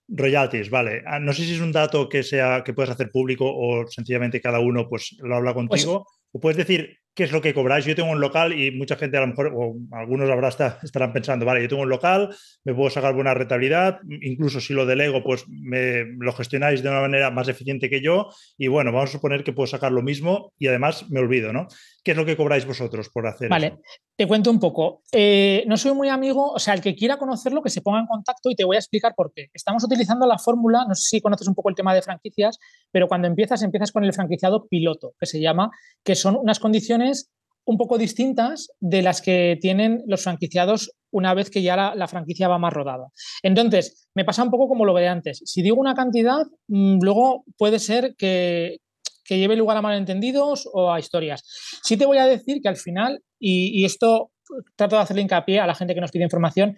[0.09, 1.03] royalties, vale.
[1.07, 4.41] Ah, no sé si es un dato que sea que puedes hacer público o sencillamente
[4.41, 6.07] cada uno pues lo habla pues contigo.
[6.33, 7.85] o puedes decir qué es lo que cobráis.
[7.85, 10.49] Yo tengo un local y mucha gente a lo mejor, o algunos habrá
[10.83, 12.35] estarán pensando, vale, yo tengo un local,
[12.65, 17.01] me puedo sacar buena rentabilidad, incluso si lo delego, pues me lo gestionáis de una
[17.01, 20.53] manera más eficiente que yo y bueno, vamos a suponer que puedo sacar lo mismo
[20.59, 21.69] y además me olvido, ¿no?
[22.03, 23.79] ¿Qué es lo que cobráis vosotros por hacer Vale,
[24.17, 25.03] te cuento un poco.
[25.13, 28.07] Eh, no soy muy amigo, o sea, el que quiera conocerlo, que se ponga en
[28.07, 29.51] contacto y te voy a explicar por qué.
[29.55, 32.59] Estamos utilizando la fórmula, no sé si conoces un poco el tema de franquicias,
[32.91, 35.71] pero cuando empiezas, empiezas con el franquiciado piloto, que se llama,
[36.03, 37.31] que son unas condiciones
[37.65, 42.49] un poco distintas de las que tienen los franquiciados una vez que ya la, franquicia
[42.49, 43.09] va más rodada.
[43.43, 45.43] Entonces, me pasa un poco como lo veré antes.
[45.45, 48.79] Si digo una cantidad, mm, luego puede ser que,
[49.39, 51.43] lleve lugar a malentendidos o a historias.
[51.83, 54.31] Sí te voy a decir que al final, y, esto
[54.77, 56.77] trato de hacerle hincapié a la gente que nos pide información,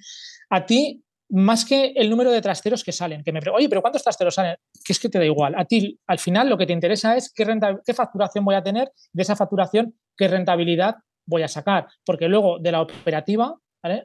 [0.51, 4.03] a ti más que el número de trasteros que salen, que me oye, pero ¿cuántos
[4.03, 4.57] trasteros salen?
[4.85, 5.55] Que es que te da igual.
[5.57, 7.47] A ti, al final, lo que te interesa es qué,
[7.85, 11.89] qué facturación voy a tener, de esa facturación, qué rentabilidad voy a sacar.
[12.05, 13.57] Porque luego de la operativa,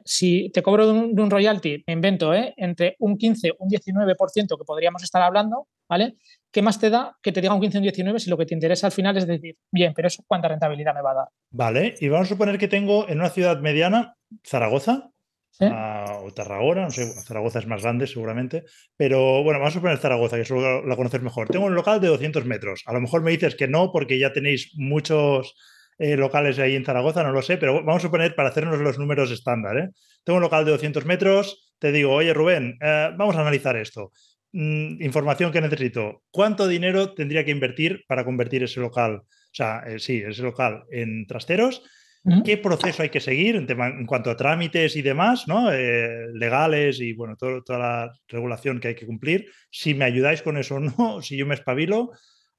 [0.04, 2.52] si te cobro de un, royalty, me invento, ¿eh?
[2.56, 6.16] entre un 15 un 19% que podríamos estar hablando, ¿vale?
[6.52, 8.46] ¿Qué más te da que te diga un 15 o un 19 si lo que
[8.46, 11.28] te interesa al final es decir, bien, pero eso cuánta rentabilidad me va a dar?
[11.50, 15.10] Vale, y vamos a suponer que tengo en una ciudad mediana, Zaragoza,
[15.60, 18.64] o Tarragona, no sé, Zaragoza es más grande seguramente,
[18.96, 21.48] pero bueno, vamos a suponer Zaragoza, que solo la conoces mejor.
[21.48, 22.82] Tengo un local de 200 metros.
[22.86, 25.54] A lo mejor me dices que no porque ya tenéis muchos
[25.98, 28.98] eh, locales ahí en Zaragoza, no lo sé, pero vamos a suponer para hacernos los
[28.98, 29.76] números estándar.
[29.76, 29.90] ¿eh?
[30.24, 34.10] Tengo un local de 200 metros, te digo, oye Rubén, eh, vamos a analizar esto.
[34.52, 36.22] Mm, información que necesito.
[36.30, 40.84] ¿Cuánto dinero tendría que invertir para convertir ese local o sea, eh, sí, ese local
[40.90, 41.82] en trasteros,
[42.44, 45.72] ¿qué proceso hay que seguir en, en cuanto a trámites y demás, ¿no?
[45.72, 49.46] Eh, legales y bueno, toda la regulación que hay que cumplir?
[49.70, 52.12] Si me ayudáis con eso o no, si yo me espabilo.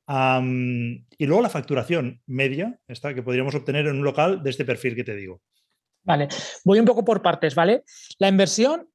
[0.10, 4.96] y luego la facturación media, esta que podríamos obtener en un local de este perfil
[4.96, 5.42] que te digo.
[6.04, 6.28] Vale,
[6.66, 7.84] voy un poco por partes, ¿vale?
[8.18, 8.91] La inversión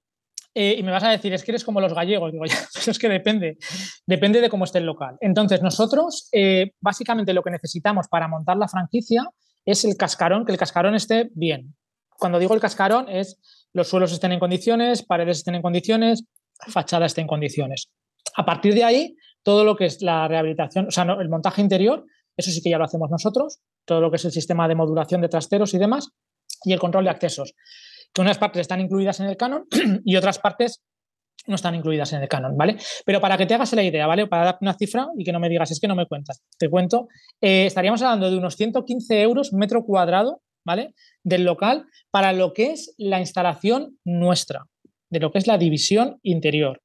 [0.59, 2.33] eh, y me vas a decir, es que eres como los gallegos.
[2.33, 2.57] Digo, ya,
[2.91, 3.59] es que depende,
[4.07, 5.19] depende de cómo esté el local.
[5.21, 9.29] Entonces, nosotros, eh, básicamente lo que necesitamos para montar la franquicia
[9.67, 11.77] es el cascarón, que el cascarón esté bien.
[12.19, 13.39] Cuando digo el cascarón es
[13.75, 16.25] los suelos estén en condiciones, paredes estén en condiciones,
[16.69, 17.91] fachada esté en condiciones.
[18.35, 22.07] A partir de ahí, todo lo que es la rehabilitación, o sea, el montaje interior,
[22.35, 25.21] eso sí que ya lo hacemos nosotros, todo lo que es el sistema de modulación
[25.21, 26.09] de trasteros y demás,
[26.65, 27.55] y el control de accesos
[28.17, 29.67] que unas partes están incluidas en el canon
[30.05, 30.83] y otras partes
[31.47, 32.79] no están incluidas en el canon, ¿vale?
[33.05, 34.27] Pero para que te hagas la idea, ¿vale?
[34.27, 36.71] Para darte una cifra y que no me digas, es que no me cuentas, te
[36.71, 37.09] cuento,
[37.43, 40.95] eh, estaríamos hablando de unos 115 euros metro cuadrado, ¿vale?
[41.23, 44.65] Del local para lo que es la instalación nuestra,
[45.11, 46.81] de lo que es la división interior,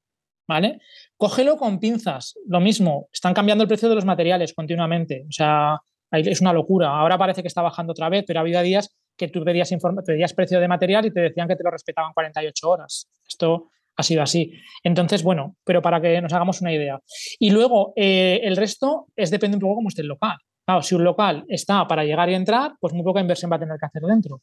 [0.48, 0.80] ¿vale?
[1.16, 5.80] Cógelo con pinzas, lo mismo, están cambiando el precio de los materiales continuamente, o sea,
[6.12, 6.90] es una locura.
[6.90, 9.72] Ahora parece que está bajando otra vez, pero había días que tú pedías,
[10.06, 13.08] pedías precio de material y te decían que te lo respetaban 48 horas.
[13.28, 14.52] Esto ha sido así.
[14.84, 17.00] Entonces, bueno, pero para que nos hagamos una idea.
[17.38, 20.38] Y luego, eh, el resto es depende un poco cómo esté el local.
[20.66, 23.60] Claro, si un local está para llegar y entrar, pues muy poca inversión va a
[23.60, 24.42] tener que hacer dentro.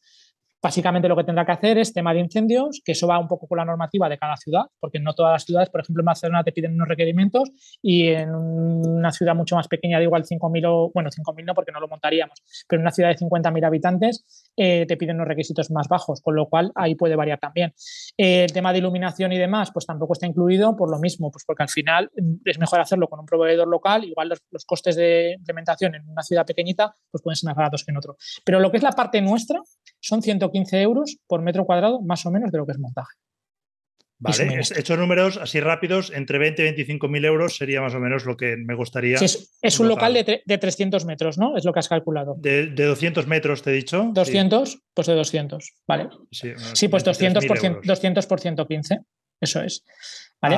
[0.60, 3.46] Básicamente lo que tendrá que hacer es tema de incendios, que eso va un poco
[3.46, 6.42] con la normativa de cada ciudad, porque no todas las ciudades, por ejemplo, en Barcelona
[6.42, 10.90] te piden unos requerimientos y en una ciudad mucho más pequeña, de igual 5.000 o,
[10.92, 14.84] bueno, 5.000 no porque no lo montaríamos, pero en una ciudad de 50.000 habitantes eh,
[14.86, 17.72] te piden unos requisitos más bajos, con lo cual ahí puede variar también.
[18.16, 21.44] Eh, el tema de iluminación y demás, pues tampoco está incluido por lo mismo, pues
[21.46, 24.96] porque al final mm, es mejor hacerlo con un proveedor local, igual los, los costes
[24.96, 28.16] de implementación en una ciudad pequeñita pues pueden ser más baratos que en otro.
[28.44, 29.60] Pero lo que es la parte nuestra
[30.00, 33.14] son 115 euros por metro cuadrado, más o menos de lo que es montaje.
[34.20, 38.24] Vale, estos números así rápidos, entre 20 y 25 mil euros sería más o menos
[38.24, 39.16] lo que me gustaría.
[39.16, 41.56] es, un local de, de, 300 metros, ¿no?
[41.56, 42.34] Es lo que has calculado.
[42.36, 44.10] De, 200 metros, te he dicho.
[44.12, 46.08] 200, pues de 200, vale.
[46.32, 48.98] Sí, pues 200 por, 200 por 115,
[49.40, 49.84] eso es.
[50.42, 50.56] ¿Vale?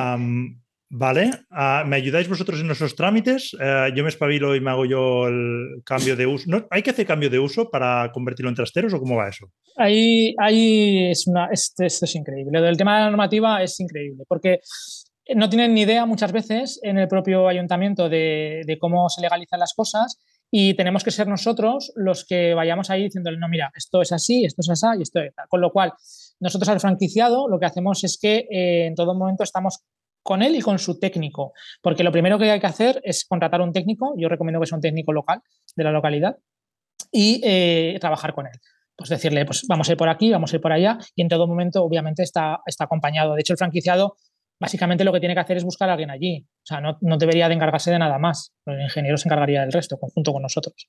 [0.93, 3.55] Vale, ah, ¿me ayudáis vosotros en nuestros trámites?
[3.57, 6.67] Eh, yo me espabilo y me hago yo el cambio de uso.
[6.69, 9.47] ¿Hay que hacer cambio de uso para convertirlo en trasteros o cómo va eso?
[9.77, 12.59] Ahí, ahí es una, esto, es increíble.
[12.59, 14.59] Lo del tema de la normativa es increíble porque
[15.33, 19.73] no tienen ni idea muchas veces en el propio ayuntamiento de, cómo se legalizan las
[19.73, 20.19] cosas
[20.51, 24.43] y tenemos que ser nosotros los que vayamos ahí diciéndole, no, mira, esto es así,
[24.43, 25.47] esto es así y esto es tal.
[25.47, 25.93] Con lo cual,
[26.41, 29.85] nosotros al franquiciado lo que hacemos es que eh, en todo momento estamos
[30.23, 33.61] con él y con su técnico, porque lo primero que hay que hacer es contratar
[33.61, 35.41] un técnico, yo recomiendo que sea un técnico local
[35.75, 36.37] de la localidad,
[37.11, 38.53] y eh, trabajar con él.
[38.95, 41.27] Pues decirle, pues vamos a ir por aquí, vamos a ir por allá, y en
[41.27, 43.33] todo momento, obviamente, está, está acompañado.
[43.33, 44.15] De hecho, el franquiciado
[44.59, 46.45] básicamente lo que tiene que hacer es buscar a alguien allí.
[46.47, 48.53] O sea, no, no debería de encargarse de nada más.
[48.65, 50.87] El ingeniero se encargaría del resto, conjunto con nosotros.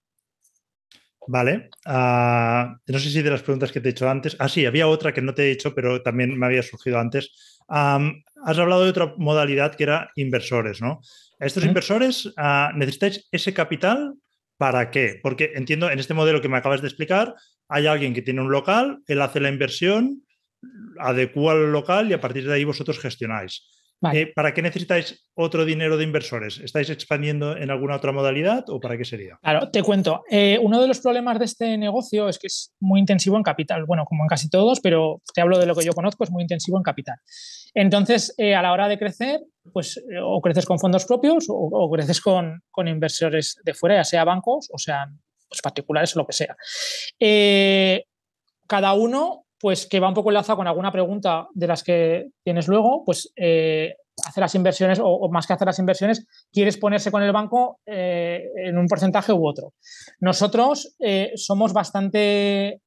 [1.27, 1.71] Vale.
[1.87, 4.37] Ah, no sé si de las preguntas que te he hecho antes.
[4.39, 7.61] Ah, sí, había otra que no te he hecho, pero también me había surgido antes.
[7.69, 11.01] Has hablado de otra modalidad que era inversores, ¿no?
[11.39, 14.15] Estos inversores uh, necesitáis ese capital
[14.57, 15.19] para qué?
[15.23, 17.35] Porque entiendo, en este modelo que me acabas de explicar,
[17.69, 20.23] hay alguien que tiene un local, él hace la inversión,
[20.99, 23.69] adecua el local y a partir de ahí vosotros gestionáis.
[24.13, 26.59] Eh, ¿Para qué necesitáis otro dinero de inversores?
[26.59, 29.39] ¿Estáis expandiendo en alguna otra modalidad o para qué sería?
[29.43, 30.25] Claro, te cuento.
[30.31, 33.85] Eh, uno de los problemas de este negocio es que es muy intensivo en capital.
[33.85, 36.43] Bueno, como en casi todos, pero te hablo de lo que yo conozco, es muy
[36.43, 37.17] intensivo en capital.
[37.75, 39.41] Entonces, eh, a la hora de crecer,
[39.73, 44.69] pues o creces con fondos propios o, creces con, inversores de fuera, ya sea bancos
[44.73, 46.57] o sean pues, particulares o lo que sea.
[48.67, 52.67] cada uno pues que va un poco enlazado con alguna pregunta de las que tienes
[52.67, 53.95] luego, pues eh,
[54.27, 58.43] hacer las inversiones o, más que hacer las inversiones, quieres ponerse con el banco eh,
[58.57, 59.73] en un porcentaje u otro.
[60.19, 62.81] Nosotros eh, somos bastante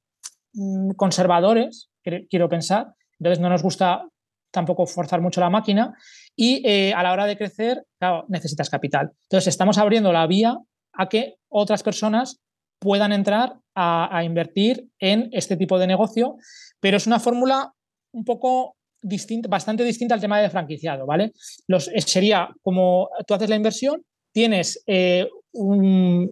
[0.52, 1.92] mm, conservadores,
[2.30, 2.88] quiero pensar,
[3.20, 4.10] entonces no nos gusta
[4.52, 5.94] tampoco forzar mucho la máquina
[6.36, 9.14] y a la hora de crecer, claro, necesitas capital.
[9.24, 10.58] Entonces estamos abriendo la vía
[10.92, 12.42] a que otras personas
[12.80, 16.38] puedan entrar a, invertir en este tipo de negocio,
[16.80, 17.74] pero es una fórmula
[18.14, 21.34] un poco distinta, bastante distinta al tema de franquiciado, ¿vale?
[21.68, 26.32] Los, sería como tú haces la inversión, tienes eh, un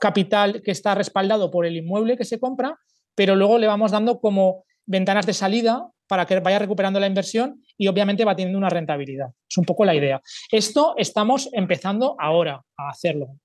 [0.00, 2.78] capital que está respaldado por el inmueble que se compra,
[3.14, 7.62] pero luego le vamos dando como ventanas de salida para que vaya recuperando la inversión
[7.76, 9.28] y obviamente va teniendo una rentabilidad.
[9.48, 10.20] Es un poco la idea.
[10.50, 13.38] Esto estamos empezando ahora a hacerlo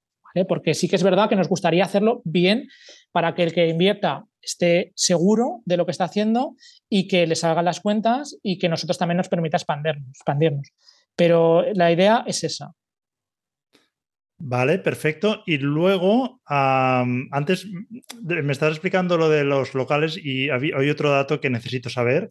[0.47, 2.67] porque sí que es verdad que nos gustaría hacerlo bien
[3.11, 6.55] para que el que invierta esté seguro de lo que está haciendo
[6.89, 10.71] y que le salgan las cuentas y que nosotros también nos permita expandirnos.
[11.15, 12.73] Pero la idea es esa.
[14.39, 15.41] Vale, perfecto.
[15.47, 17.65] Y luego, antes
[18.21, 22.29] me estabas explicando lo de los locales y hay otro dato que necesito saber.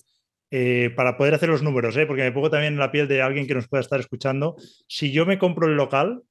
[0.53, 2.07] Eh, para poder hacer los números, ¿eh?
[2.07, 4.55] porque me pongo también en la piel de alguien que nos pueda estar escuchando.
[4.87, 6.23] Si yo me compro el local,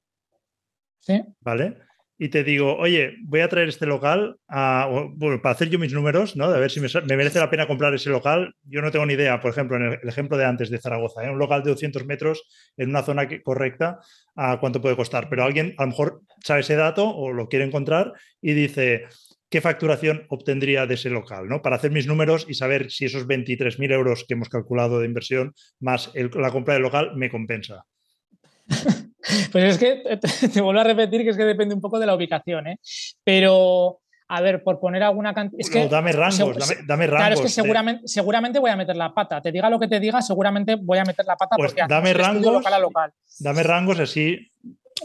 [1.40, 1.78] ¿vale?
[2.18, 6.50] Y te digo, oye, voy a traer este local para hacer yo mis números, ¿no?
[6.50, 8.54] De ver si me, merece la pena comprar ese local.
[8.64, 11.30] Yo no tengo ni idea, por ejemplo, en el, ejemplo de antes de Zaragoza, ¿eh?
[11.30, 12.42] un local de 200 metros
[12.78, 13.98] en una zona correcta,
[14.34, 15.28] ¿a cuánto puede costar?
[15.28, 19.04] Pero alguien a lo mejor sabe ese dato o lo quiere encontrar y dice,
[19.50, 21.60] qué facturación obtendría de ese local, ¿no?
[21.60, 25.52] Para hacer mis números y saber si esos 23.000 euros que hemos calculado de inversión
[25.80, 27.84] más la compra del local me compensa.
[29.50, 32.14] Pues es que te, vuelvo a repetir que es que depende un poco de la
[32.14, 32.78] ubicación, ¿eh?
[33.24, 33.98] Pero,
[34.28, 35.58] a ver, por poner alguna cantidad.
[35.58, 37.20] Es que, dame rangos, dame, rangos.
[37.20, 39.42] Claro, es que seguramente, seguramente voy a meter la pata.
[39.42, 42.14] Te diga lo que te diga, seguramente voy a meter la pata pues porque dame
[42.14, 43.12] rangos, local a local.
[43.40, 44.48] Dame rangos así.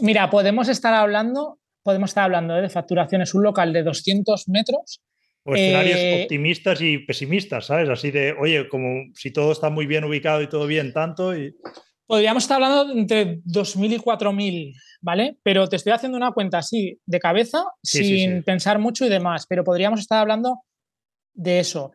[0.00, 5.02] Mira, podemos estar hablando podemos estar hablando de facturaciones, un local de 200 metros.
[5.44, 7.88] O escenarios eh, optimistas y pesimistas, ¿sabes?
[7.88, 11.36] Así de, oye, como si todo está muy bien ubicado y todo bien tanto.
[11.36, 11.56] Y...
[12.12, 15.38] Podríamos estar hablando entre 2.000 y 4.000, ¿vale?
[15.42, 19.64] Pero te estoy haciendo una cuenta así, de cabeza, sin pensar mucho y demás, pero
[19.64, 20.58] podríamos estar hablando
[21.32, 21.92] de eso.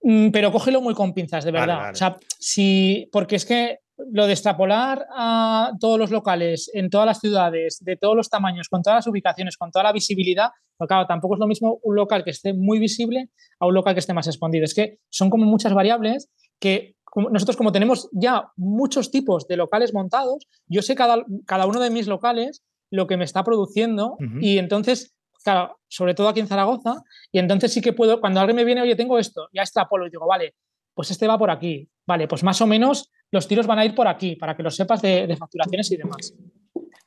[0.00, 1.90] Mm, pero cógelo muy con pinzas, de verdad.
[1.90, 3.80] O sea, si, porque es que
[4.10, 8.70] lo de extrapolar a todos los locales, en todas las ciudades, de todos los tamaños,
[8.70, 11.94] con todas las ubicaciones, con toda la visibilidad, pues claro, tampoco es lo mismo un
[11.94, 13.28] local que esté muy visible
[13.58, 14.64] a un local que esté más escondido.
[14.64, 19.92] Es que son como muchas variables que nosotros como tenemos ya muchos tipos de locales
[19.92, 24.58] montados, yo sé cada, cada uno de mis locales lo que me está produciendo y
[24.58, 28.64] entonces, claro, sobre todo aquí en Zaragoza, y entonces sí que puedo, cuando alguien me
[28.64, 30.54] viene, oye, tengo esto, ya extrapolo y digo, vale,
[30.94, 33.94] pues este va por aquí, vale, pues más o menos los tiros van a ir
[33.94, 36.34] por aquí, para que lo sepas de, facturaciones y demás.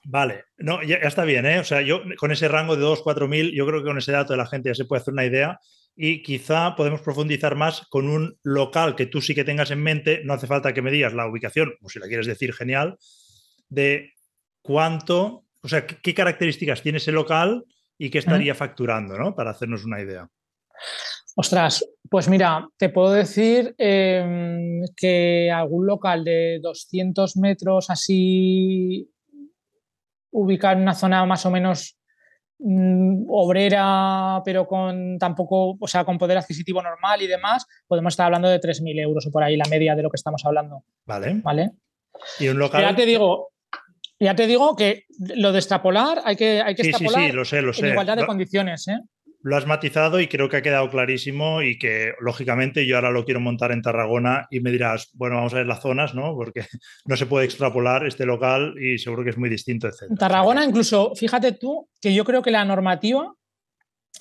[0.06, 1.60] Vale, no, ya, está bien, ¿eh?
[1.60, 4.14] O sea, yo con ese rango de 2, 4 mil, yo creo que con ese
[4.14, 5.60] dato de la gente ya se puede hacer una idea
[5.96, 10.22] y quizá podemos profundizar más con un local que tú sí que tengas en mente,
[10.24, 12.98] no hace falta que me digas la ubicación, o si la quieres decir, genial,
[13.70, 14.14] de
[14.62, 17.64] cuánto, o sea, qué, características tiene ese local
[17.98, 19.36] y qué estaría facturando, ¿no?
[19.36, 20.28] Para hacernos una idea.
[21.36, 29.10] Ostras, pues mira, te puedo decir em, que algún local de 200 metros así
[30.32, 31.98] ubicado en una zona más o menos
[33.28, 38.48] obrera, pero con tampoco, o sea, con poder adquisitivo normal y demás, podemos estar hablando
[38.48, 40.84] de 3.000 euros o por ahí la media de lo que estamos hablando.
[41.06, 41.42] Vale.
[41.44, 41.72] Vale.
[42.40, 42.82] Y un local.
[42.82, 43.50] Ya te digo,
[44.20, 47.62] ya te digo que lo de extrapolar hay que, hay que extrapolar sí, lo sé,
[47.62, 47.86] lo sé.
[47.86, 48.88] en igualdad de condiciones.
[48.88, 49.00] ¿eh?
[49.44, 53.26] Lo has matizado y creo que ha quedado clarísimo y que lógicamente yo ahora lo
[53.26, 56.34] quiero montar en Tarragona y me dirás, bueno, vamos a ver las zonas, ¿no?
[56.34, 56.66] Porque
[57.06, 60.18] no se puede extrapolar este local y seguro que es muy distinto, etc.
[60.18, 63.34] Tarragona, incluso, fíjate tú que yo creo que la normativa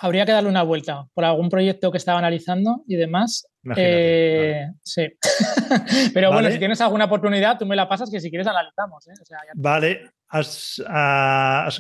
[0.03, 3.47] habría que darle una vuelta por algún proyecto que estaba analizando y demás.
[3.77, 5.07] Eh, sí.
[6.15, 9.07] Pero bueno, si tienes alguna oportunidad, tú me la pasas que si quieres analizamos.
[9.07, 9.13] ¿eh?
[9.55, 10.83] Vale, has,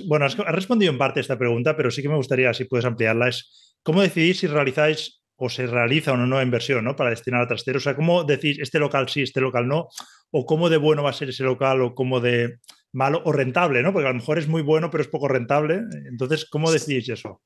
[0.06, 3.28] bueno, has, respondido en parte esta pregunta, pero sí que me gustaría, si puedes ampliarla,
[3.28, 6.94] es cómo decidís si realizáis o se realiza una nueva inversión ¿no?
[6.94, 7.78] para destinar a trastero.
[7.78, 9.88] O sea, ¿cómo decís este local sí, este local no?
[10.30, 12.58] ¿O cómo de bueno va a ser ese local o cómo de
[12.92, 13.82] malo o rentable?
[13.82, 13.92] ¿no?
[13.92, 15.80] Porque a lo mejor es muy bueno, pero es poco rentable.
[16.08, 17.40] Entonces, ¿cómo decidís eso?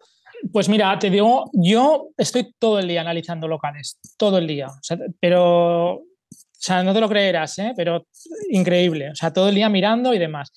[0.53, 4.69] Pues mira, te digo, yo estoy todo el día analizando locales, todo el día.
[5.21, 6.05] pero, o
[6.53, 7.73] sea, no te lo creerás, ¿eh?
[7.77, 8.07] pero
[8.51, 9.11] increíble.
[9.11, 10.53] O sea, todo el día mirando y demás.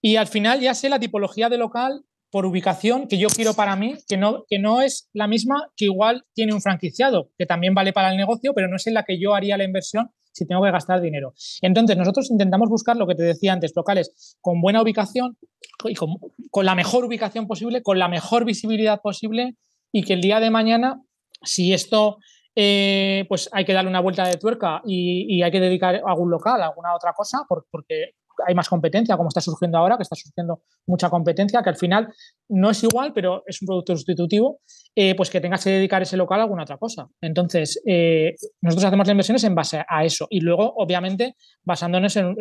[0.00, 3.76] Y al final ya sé la tipología de local por ubicación que yo quiero para
[3.76, 7.74] mí, que no, que no es la misma que igual tiene un franquiciado, que también
[7.74, 10.46] vale para el negocio, pero no es en la que yo haría la inversión si
[10.46, 11.32] tengo que gastar dinero.
[11.62, 15.38] Entonces, nosotros intentamos buscar lo que te decía antes, locales con buena ubicación
[15.84, 19.56] y con, la mejor ubicación posible, con la mejor visibilidad posible
[19.92, 21.00] y que el día de mañana,
[21.42, 22.18] si esto
[22.56, 26.60] eh, pues hay que darle una vuelta de tuerca y, hay que dedicar algún local,
[26.62, 28.14] alguna otra cosa, porque
[28.46, 32.12] hay más competencia, como está surgiendo ahora, que está surgiendo mucha competencia, que al final
[32.48, 34.60] no es igual, pero es un producto sustitutivo,
[34.94, 37.08] eh, pues que tengas que dedicar ese local a alguna otra cosa.
[37.20, 42.36] Entonces, eh, nosotros hacemos las inversiones en base a eso y luego, obviamente, basándonos en,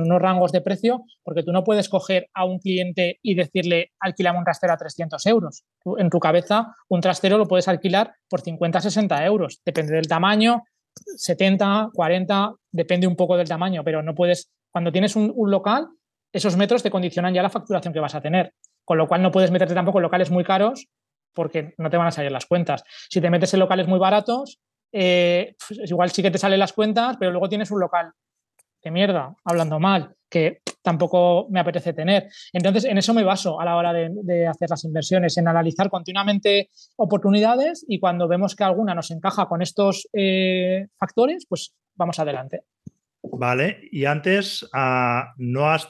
[0.00, 4.38] unos rangos de precio, porque tú no puedes coger a un cliente y decirle, alquilame
[4.38, 5.64] un trastero a 300 euros.
[5.98, 10.62] en tu cabeza, un trastero lo puedes alquilar por 50, 60 euros, depende del tamaño,
[11.16, 15.86] 70, 40, depende un poco del tamaño, pero no puedes cuando tienes un, local,
[16.32, 18.54] esos metros te condicionan ya la facturación que vas a tener.
[18.84, 20.88] con lo cual no puedes meterte tampoco en locales muy caros
[21.32, 22.82] porque no te van a salir las cuentas.
[23.08, 24.58] Si te metes en locales muy baratos,
[24.92, 28.10] eh, pues igual sí que te salen las cuentas, pero luego tienes un local
[28.82, 32.28] de mierda, hablando mal, que tampoco me apetece tener.
[32.52, 36.70] Entonces, en eso me baso a la hora de, hacer las inversiones, en analizar continuamente
[36.96, 42.64] oportunidades y cuando vemos que alguna nos encaja con estos eh, factores, pues vamos adelante.
[43.32, 45.88] Vale, y antes ah, no has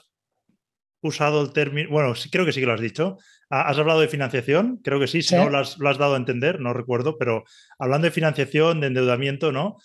[1.03, 3.19] usado el término, bueno, sí, creo que sí que lo has dicho.
[3.51, 4.81] Ah, ¿Has hablado de financiación?
[4.83, 7.45] Creo que sí, si no lo has, dado a entender, no recuerdo, pero
[7.79, 9.77] hablando de financiación, de endeudamiento, ¿no?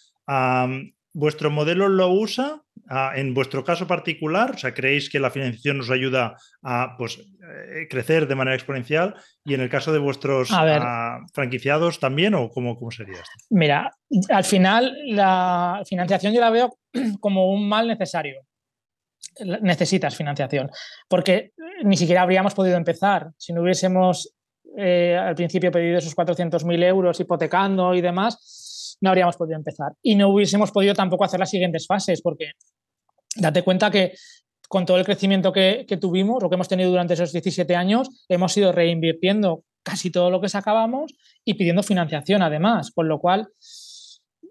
[1.14, 4.51] ¿Vuestro modelo lo usa ah, en vuestro caso particular?
[4.51, 9.16] O sea, ¿creéis que la financiación nos ayuda a pues, eh, crecer de manera exponencial?
[9.43, 12.36] ¿Y en el caso de vuestros ah, franquiciados también?
[12.36, 13.32] ¿O cómo, cómo sería esto?
[13.49, 13.91] Mira,
[14.30, 16.78] al final la financiación yo la veo
[17.20, 18.41] como un mal necesario
[19.62, 20.70] necesitas financiación,
[21.07, 21.51] porque
[21.84, 24.34] ni siquiera habríamos podido empezar si no hubiésemos
[24.78, 28.38] eh, al principio pedido esos 400.000 euros hipotecando y demás,
[29.02, 29.93] no habríamos podido empezar.
[30.02, 32.52] Y no hubiésemos podido tampoco hacer las siguientes fases, porque
[33.36, 34.14] date cuenta que
[34.68, 38.56] con todo el crecimiento que, tuvimos, lo que hemos tenido durante esos 17 años, hemos
[38.56, 43.50] ido reinvirtiendo casi todo lo que sacábamos y pidiendo financiación además, con lo cual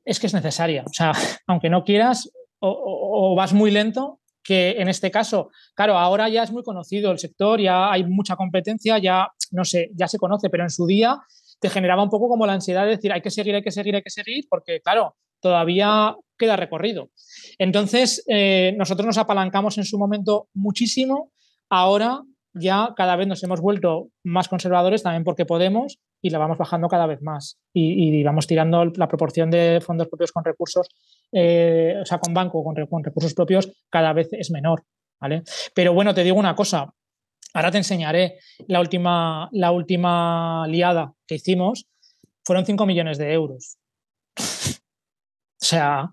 [0.04, 0.84] es que es necesaria.
[0.84, 1.12] O sea,
[1.46, 2.30] aunque no quieras
[2.60, 4.18] o vas muy lento,
[4.48, 8.34] que en este caso, claro, ahora ya es muy conocido el sector, ya hay mucha
[8.34, 11.18] competencia, ya no sé, ya se conoce, pero en su día
[11.60, 13.94] te generaba un poco como la ansiedad de decir hay que seguir, hay que seguir,
[13.96, 17.10] hay que seguir, porque claro, todavía queda recorrido.
[17.58, 21.32] Entonces, eh, nosotros nos apalancamos en su momento muchísimo,
[21.68, 22.22] ahora
[22.54, 26.88] ya cada vez nos hemos vuelto más conservadores también porque podemos y la vamos bajando
[26.88, 30.88] cada vez más y, vamos tirando la proporción de fondos propios con recursos
[31.32, 34.82] eh, o sea, con banco, con, con, recursos propios, cada vez es menor,
[35.20, 35.42] ¿vale?
[35.74, 36.92] Pero bueno, te digo una cosa,
[37.54, 41.86] ahora te enseñaré la última, la última liada que hicimos,
[42.44, 43.78] fueron 5 millones de euros.
[44.38, 44.42] o
[45.58, 46.10] sea,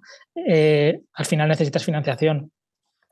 [0.48, 2.52] eh, al final necesitas financiación.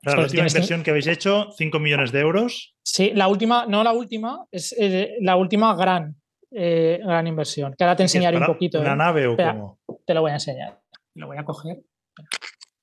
[0.02, 2.74] la última inversión que habéis hecho, 5 millones de euros.
[2.82, 6.16] Sí, la última, no la última, es eh, la última gran,
[6.50, 7.74] gran inversión.
[7.76, 8.80] Que ahora te enseñaré un poquito.
[8.80, 9.80] ¿Una nave o cómo?
[10.06, 10.80] Te lo voy a enseñar.
[11.14, 11.78] Lo voy a coger.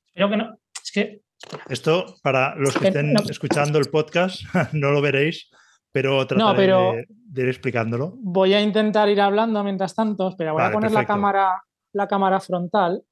[0.08, 0.58] Espero que no.
[0.84, 1.22] Es que.
[1.70, 4.42] Esto, para los que estén escuchando el podcast,
[4.74, 5.50] no lo veréis,
[5.92, 8.14] pero trataré de, ir explicándolo.
[8.18, 10.30] Voy a intentar ir hablando mientras tanto.
[10.30, 11.64] Espera, voy a poner la cámara,
[11.94, 13.04] la cámara frontal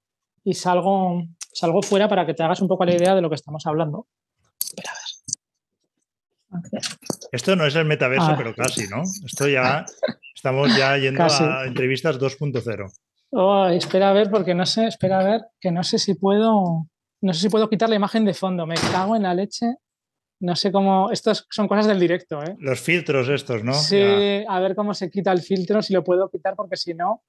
[0.44, 3.36] y salgo, salgo fuera para que te hagas un poco la idea de lo que
[3.36, 4.08] estamos hablando.
[4.60, 6.82] Espera, a ver.
[7.32, 9.04] Esto no es el metaverso, pero casi, ¿no?
[9.26, 9.86] Esto ya
[10.36, 12.92] estamos ya yendo a entrevistas 2.0.
[13.32, 16.88] Oh, espera a ver, porque no sé, espera a ver, que no sé si puedo,
[17.22, 18.66] no sé si puedo quitar la imagen de fondo.
[18.66, 19.76] Me cago en la leche.
[20.42, 22.56] No sé cómo, estos son cosas del directo, ¿eh?
[22.60, 23.74] Los filtros estos, ¿no?
[23.74, 24.00] Sí,
[24.48, 27.24] a ver cómo se quita el filtro, si lo puedo quitar, porque si no,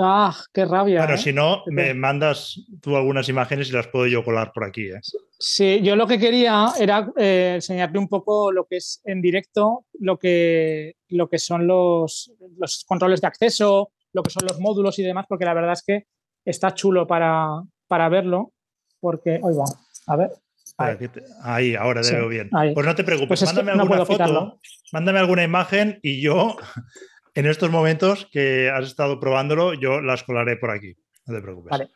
[0.00, 0.98] ¡ah, qué rabia!
[0.98, 1.18] Bueno, ¿eh?
[1.18, 4.98] si no, me mandas tú algunas imágenes y las puedo yo colar por aquí, ¿eh?
[5.38, 9.86] Sí, yo lo que quería era eh, enseñarte un poco lo que es en directo,
[10.00, 14.98] lo que, lo que son los, los controles de acceso, lo que son los módulos
[14.98, 16.06] y demás, porque la verdad es que
[16.44, 18.52] está chulo para, para verlo,
[19.02, 19.64] porque, hoy va,
[20.06, 20.30] a ver.
[21.42, 22.48] Ahí, ahora te veo bien.
[22.72, 24.60] Pues no te preocupes, pues mándame alguna foto,
[24.92, 26.56] mándame alguna imagen y yo,
[27.34, 30.94] en estos momentos que has estado probándolo, yo las colaré por aquí.
[31.26, 31.70] No te preocupes.
[31.70, 31.90] Vale.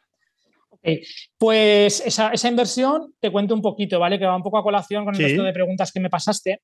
[1.39, 4.19] Pues esa, inversión te cuento un poquito, ¿vale?
[4.19, 6.61] Que va un poco a colación con el resto de preguntas que me pasaste.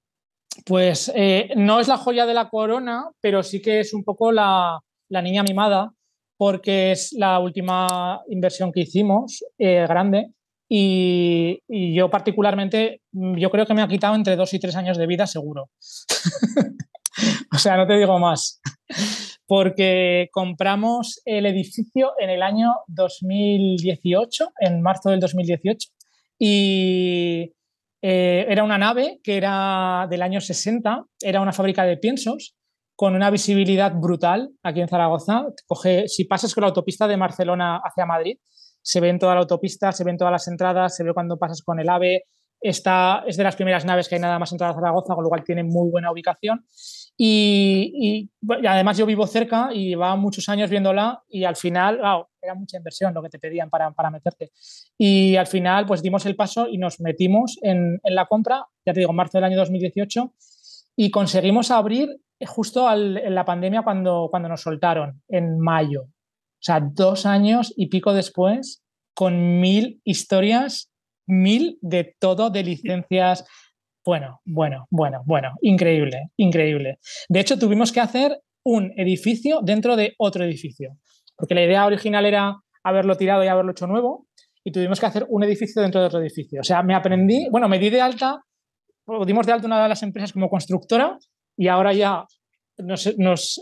[0.66, 4.30] Pues eh, no es la joya de la corona, pero sí que es un poco
[4.30, 4.78] la,
[5.08, 5.92] la niña mimada,
[6.42, 10.32] porque es la última inversión que hicimos eh, grande.
[10.68, 11.60] Y,
[11.94, 15.28] yo particularmente, yo creo que me ha quitado entre dos y tres años de vida
[15.28, 15.70] seguro.
[17.54, 18.60] o sea, no te digo más.
[19.46, 25.90] Porque compramos el edificio en el año 2018, en marzo del 2018,
[26.40, 27.52] y
[28.02, 32.56] eh, era una nave que era del año 60, era una fábrica de piensos
[33.02, 35.46] con una visibilidad brutal aquí en Zaragoza.
[35.66, 38.36] Coge, si pasas con la autopista de Barcelona hacia Madrid,
[38.80, 41.62] se ve en toda la autopista, se ven todas las entradas, se ve cuando pasas
[41.62, 42.26] con el AVE.
[42.60, 45.30] Esta es de las primeras naves que hay nada más entrar a Zaragoza, con lo
[45.30, 46.64] cual tiene muy buena ubicación.
[47.16, 48.30] Y,
[48.68, 51.98] además yo vivo cerca y llevaba muchos años viéndola y al final,
[52.40, 54.52] era mucha inversión lo que te pedían para, para, meterte.
[54.96, 58.92] Y al final pues dimos el paso y nos metimos en, en la compra, ya
[58.92, 60.32] te digo, marzo del año 2018
[60.94, 66.02] y conseguimos abrir justo en la pandemia cuando, cuando nos soltaron, en mayo.
[66.02, 68.82] O sea, dos años y pico después,
[69.14, 70.90] con mil historias,
[71.26, 73.44] mil de todo, de licencias,
[74.04, 76.98] Bueno, bueno, bueno, bueno, increíble, increíble.
[77.28, 80.96] De hecho, tuvimos que hacer un edificio dentro de otro edificio,
[81.36, 84.26] porque la idea original era haberlo tirado y haberlo hecho nuevo,
[84.64, 86.60] y tuvimos que hacer un edificio dentro de otro edificio.
[86.60, 88.40] O sea, me aprendí, bueno, me di de alta,
[89.26, 91.18] dimos de alta una de las empresas como constructora
[91.56, 92.26] y ahora ya
[92.78, 93.06] nos,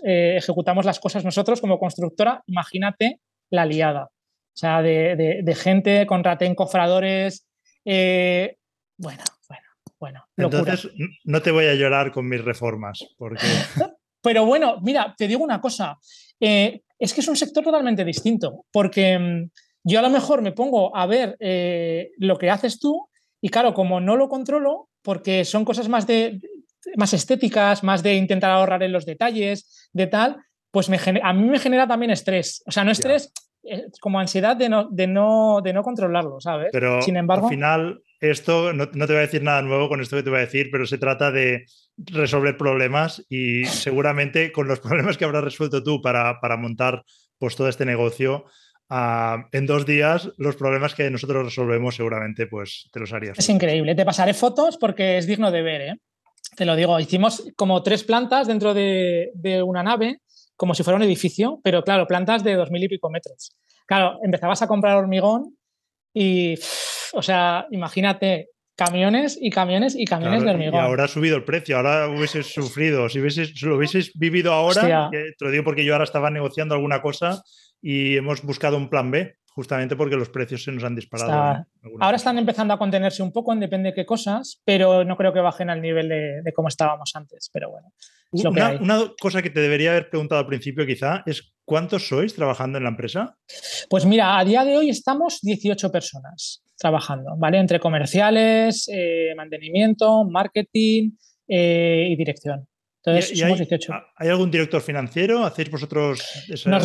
[0.05, 2.43] eh, ejecutamos las cosas nosotros como constructora.
[2.47, 3.21] Imagínate
[3.51, 4.05] la liada.
[4.05, 7.47] O sea, de, gente, contraté encofradores.
[7.85, 8.57] Eh,
[8.99, 9.69] bueno, bueno,
[9.99, 10.25] bueno.
[10.37, 10.91] Entonces,
[11.25, 13.47] no te voy a llorar con mis reformas, porque...
[14.23, 15.99] Pero bueno, mira, te digo una cosa.
[16.39, 19.51] Eh, es que es un sector totalmente distinto, porque mm,
[19.85, 23.09] yo a lo mejor me pongo a ver eh, lo que haces tú
[23.41, 26.41] y claro, como no lo controlo, porque son cosas más, de,
[26.97, 30.37] más estéticas, más de intentar ahorrar en los detalles, de tal,
[30.71, 32.63] pues me a mí me genera también estrés.
[32.67, 36.69] O sea, no estrés, eh, como ansiedad de no, de, no, de no controlarlo, ¿sabes?
[36.73, 40.01] Pero Sin embargo, al final, esto, no, no, te voy a decir nada nuevo con
[40.01, 41.65] esto que te voy a decir, pero se trata de
[41.97, 47.05] resolver problemas y seguramente con los problemas que habrás resuelto tú para, para montar
[47.39, 48.45] pues, todo este negocio,
[49.53, 53.39] en dos días los problemas que nosotros resolvemos seguramente pues te los harías.
[53.39, 53.95] Es increíble.
[53.95, 55.81] Te pasaré fotos porque es digno de ver.
[55.83, 55.97] ¿eh?
[56.57, 59.31] Te lo digo, hicimos como tres plantas dentro de,
[59.65, 60.21] una nave,
[60.57, 63.57] como si fuera un edificio, pero claro, plantas de dos mil y pico metros.
[63.87, 65.57] Claro, empezabas a comprar hormigón
[66.15, 66.55] y,
[67.13, 70.75] o sea, imagínate, camiones y camiones y camiones de hormigón.
[70.75, 73.09] Y ahora ha subido el precio, ahora hubieses sufrido.
[73.09, 77.43] Si, lo hubieses vivido ahora, te lo digo porque yo ahora estaba negociando alguna cosa
[77.83, 81.67] y hemos buscado un plan B, justamente porque los precios se nos han disparado.
[82.01, 85.35] ahora están empezando a contenerse un poco en depende de qué cosas, pero no creo
[85.35, 87.51] que bajen al nivel de, de cómo estábamos antes.
[87.53, 87.93] Pero bueno.
[88.33, 92.79] una, una, cosa que te debería haber preguntado al principio quizá es ¿cuántos sois trabajando
[92.79, 93.37] en la empresa?
[93.91, 97.59] Pues mira, a día de hoy estamos 18 personas trabajando, ¿vale?
[97.59, 101.11] Entre comerciales, eh, mantenimiento, marketing
[101.49, 102.67] eh, y dirección.
[103.03, 103.93] Entonces, somos hay, 18.
[104.17, 105.43] ¿Hay algún director financiero?
[105.45, 106.21] ¿Hacéis vosotros
[106.67, 106.85] nos,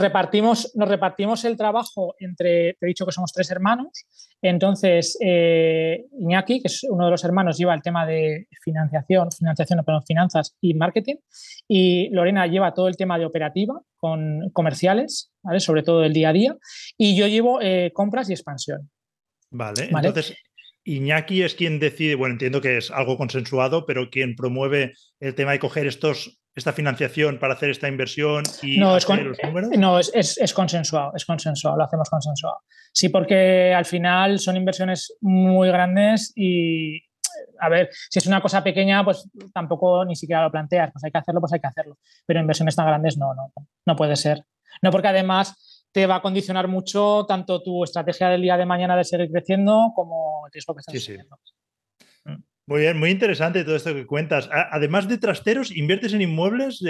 [0.00, 4.04] repartimos, nos repartimos el trabajo entre, te he dicho que somos tres hermanos,
[4.42, 9.82] entonces eh, Iñaki, que es uno de los hermanos, lleva el tema de financiación, financiación,
[9.82, 11.16] perdón, finanzas y marketing,
[11.66, 15.60] y Lorena lleva todo el tema de operativa con comerciales, ¿vale?
[15.60, 16.56] sobre todo el día a día,
[16.98, 18.90] y yo llevo eh, compras y expansión.
[19.50, 20.08] Vale, ¿vale?
[20.08, 20.36] entonces
[20.86, 25.52] Iñaki es quien decide, bueno, entiendo que es algo consensuado, pero quien promueve el tema
[25.52, 29.70] de coger estos, esta financiación para hacer esta inversión y no, es los números.
[29.76, 32.58] No, es, es, consensuado, es consensuado, lo hacemos consensuado.
[32.92, 37.00] Sí, porque al final son inversiones muy grandes y,
[37.60, 41.10] a ver, si es una cosa pequeña, pues tampoco ni siquiera lo planteas, pues hay
[41.10, 41.98] que hacerlo, pues hay que hacerlo.
[42.24, 43.52] Pero inversiones tan grandes no, no,
[43.84, 44.44] no puede ser.
[44.82, 45.54] No porque además
[45.96, 49.92] te va a condicionar mucho tanto tu estrategia del día de mañana de seguir creciendo
[49.94, 51.16] como el riesgo que estás sí,
[52.26, 52.34] mm.
[52.66, 54.50] Muy bien, muy interesante todo esto que cuentas.
[54.52, 56.84] Además de trasteros, ¿inviertes en inmuebles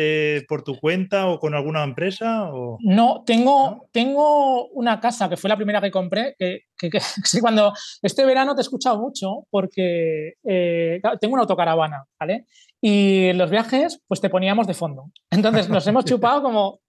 [0.49, 2.51] por tu cuenta o con alguna empresa?
[2.53, 2.79] O...
[2.81, 6.63] No, tengo, tengo una casa que fue la primera que compré, que,
[7.41, 12.47] cuando este verano te he escuchado mucho porque eh, tengo una autocaravana, ¿vale?
[12.81, 15.13] Y en los viajes, pues te poníamos de fondo.
[15.31, 16.81] Entonces nos hemos chupado como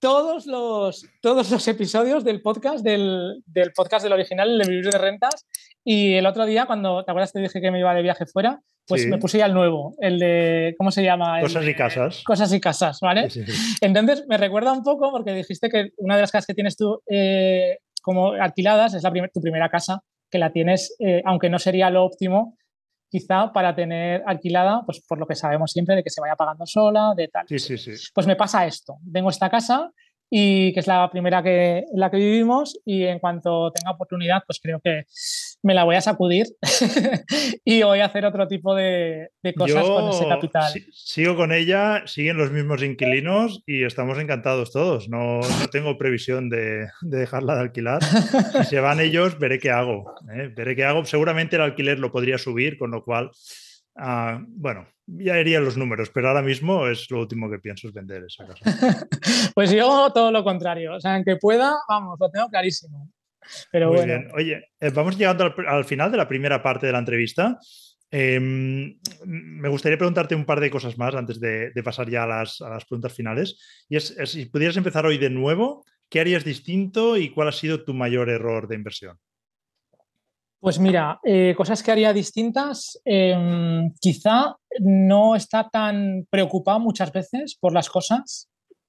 [0.00, 3.42] todos los, todos los episodios del podcast, del,
[3.74, 5.46] podcast del original, el de Vivir de Rentas.
[5.84, 8.60] Y el otro día, cuando te acuerdas, te dije que me iba de viaje fuera,
[8.86, 11.40] pues me puse ya el nuevo, el de, ¿cómo se llama?
[11.40, 12.22] Cosas y casas.
[12.22, 13.28] Cosas y casas, ¿vale?
[13.80, 17.00] Entonces me recuerda un poco, porque dijiste que una de las casas que tienes tú
[17.10, 21.90] eh, como alquiladas es la tu primera casa, que la tienes, eh, aunque no sería
[21.90, 22.56] lo óptimo,
[23.14, 26.66] quizá para tener alquilada, pues por lo que sabemos siempre, de que se vaya pagando
[26.66, 27.46] sola, de tal.
[27.46, 27.92] Sí, sí, sí.
[28.12, 28.96] Pues me pasa esto.
[29.12, 29.92] Tengo esta casa
[30.36, 34.58] y que es la primera que, la que vivimos y en cuanto tenga oportunidad, pues
[34.60, 35.04] creo que
[35.62, 36.46] me la voy a sacudir
[37.64, 40.72] y voy a hacer otro tipo de, cosas con ese capital.
[40.92, 45.08] sigo con ella, siguen los mismos inquilinos y estamos encantados todos.
[45.08, 48.02] No, no tengo previsión de, de, dejarla de alquilar.
[48.02, 50.16] Si se van ellos, veré qué hago.
[50.36, 50.52] ¿eh?
[50.52, 51.04] Veré qué hago.
[51.04, 53.30] Seguramente el alquiler lo podría subir, con lo cual
[53.96, 57.94] Ah, bueno, ya irían los números, pero ahora mismo es lo último que pienso es
[57.94, 58.64] vender esa casa.
[59.54, 63.10] pues yo todo lo contrario, o sea, en que pueda, vamos, lo tengo clarísimo.
[63.70, 64.18] Pero Muy bueno.
[64.18, 64.30] Bien.
[64.34, 67.58] Oye, eh, vamos llegando al, final de la primera parte de la entrevista.
[68.10, 72.58] Em, me gustaría preguntarte un par de cosas más antes de, pasar ya a las,
[72.88, 73.84] preguntas finales.
[73.88, 77.84] Y es, si pudieras empezar hoy de nuevo, ¿qué harías distinto y cuál ha sido
[77.84, 79.18] tu mayor error de inversión?
[80.64, 82.98] Pues mira, eh, cosas que haría distintas.
[83.04, 88.48] Em, quizá no está tan preocupado muchas veces por las cosas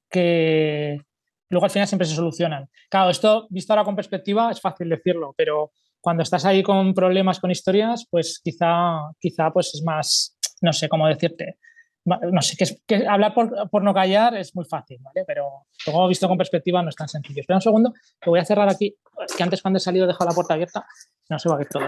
[0.10, 1.02] que
[1.50, 2.70] luego al final siempre se solucionan.
[2.90, 7.42] Claro, esto visto ahora con perspectiva es fácil decirlo, pero cuando estás ahí con problemas,
[7.42, 11.58] con historias, pues quizá, quizá pues es más, no sé cómo decirte,
[12.06, 15.24] no sé, que, que hablar por, no callar es muy fácil, ¿vale?
[15.26, 17.42] Pero luego visto con perspectiva no es tan sencillo.
[17.42, 18.96] Espera un segundo, que voy a cerrar aquí,
[19.36, 20.86] que antes cuando he salido he dejado la puerta abierta,
[21.30, 21.88] no se va a ver todo.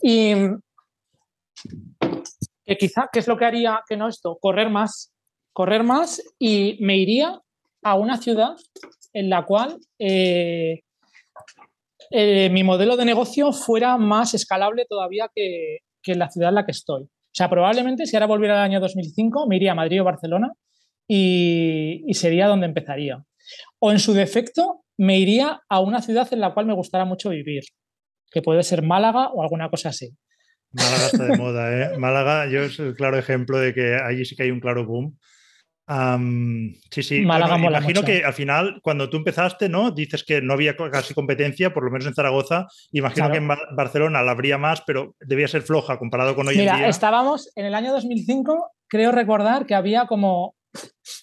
[0.00, 0.34] Y
[2.64, 4.38] que quizá, ¿qué es lo que haría que no esto?
[4.40, 5.12] Correr más,
[5.52, 7.40] correr más y me iría
[7.82, 8.56] a una ciudad
[9.12, 10.82] en la cual eh,
[12.10, 16.64] eh, mi modelo de negocio fuera más escalable todavía que, que la ciudad en la
[16.64, 17.08] que estoy.
[17.36, 20.52] Sea, probablemente si ahora volviera al año 2005, me iría a Madrid o Barcelona
[21.06, 23.22] y, sería donde empezaría.
[23.78, 27.28] O en su defecto, me iría a una ciudad en la cual me gustara mucho
[27.28, 27.64] vivir,
[28.30, 30.16] que puede ser Málaga o alguna cosa así.
[30.70, 31.98] Málaga está de moda, ¿eh?
[31.98, 35.18] Málaga, yo es el claro ejemplo de que allí sí que hay un claro boom
[36.90, 37.16] sí, sí.
[37.18, 39.90] imagino que al final, cuando tú empezaste, ¿no?
[39.90, 42.66] Dices que no había casi competencia, por lo menos en Zaragoza.
[42.92, 46.60] Imagino que en Barcelona la habría más, pero debía ser floja comparado con hoy en
[46.62, 46.88] día.
[46.88, 50.56] estábamos en el año 2005, creo recordar que había como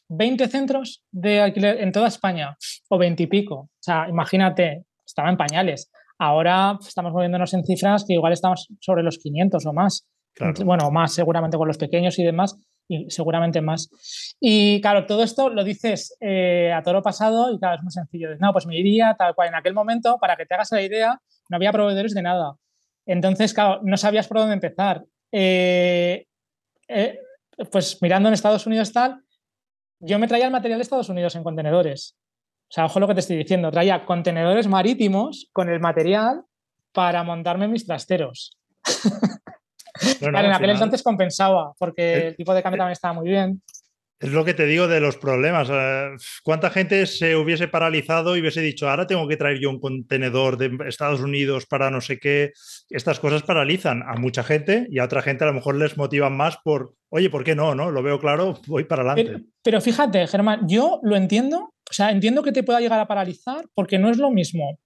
[0.09, 2.57] 20 centros de alquiler en toda España,
[2.89, 3.55] o 20 y pico.
[3.55, 5.91] O sea, imagínate, estaba en pañales.
[6.19, 10.07] Ahora estamos moviéndonos en cifras que igual estamos sobre los 500 o más.
[10.63, 12.57] Bueno, más seguramente con los pequeños y demás
[12.87, 13.89] y seguramente más.
[14.39, 18.29] Y claro, todo esto lo dices eh, a toro pasado y claro, es muy sencillo.
[18.39, 19.49] No, pues me iría tal cual.
[19.49, 22.55] En aquel momento, para que te hagas la idea, no había proveedores de nada.
[23.05, 25.03] Entonces, claro, no sabías por dónde empezar.
[25.31, 26.25] Eh,
[26.87, 27.19] eh,
[27.71, 29.23] pues mirando en Estados Unidos tal,
[29.99, 32.17] yo me traía el material de Estados Unidos en contenedores.
[32.69, 36.43] O sea, ojo lo que te estoy diciendo, traía contenedores marítimos con el material
[36.91, 38.57] para montarme mis trasteros.
[40.21, 43.61] en aquel entonces compensaba, porque el tipo de cambio también estaba muy bien.
[44.23, 45.69] Es lo que te digo de los problemas.
[46.43, 50.55] ¿Cuánta gente se hubiese paralizado y hubiese dicho, ahora tengo que traer yo un contenedor
[50.55, 52.53] de Estados Unidos para no sé qué?
[52.89, 56.37] Estas cosas paralizan a mucha gente y a otra gente a lo mejor les motivan
[56.37, 57.75] más por, oye, ¿por qué no?
[57.75, 57.91] no?
[57.91, 59.43] Lo veo claro, voy para adelante.
[59.61, 63.65] Pero, fíjate, Germán, yo lo entiendo, o sea, entiendo que te pueda llegar a paralizar
[63.73, 64.79] porque no es lo mismo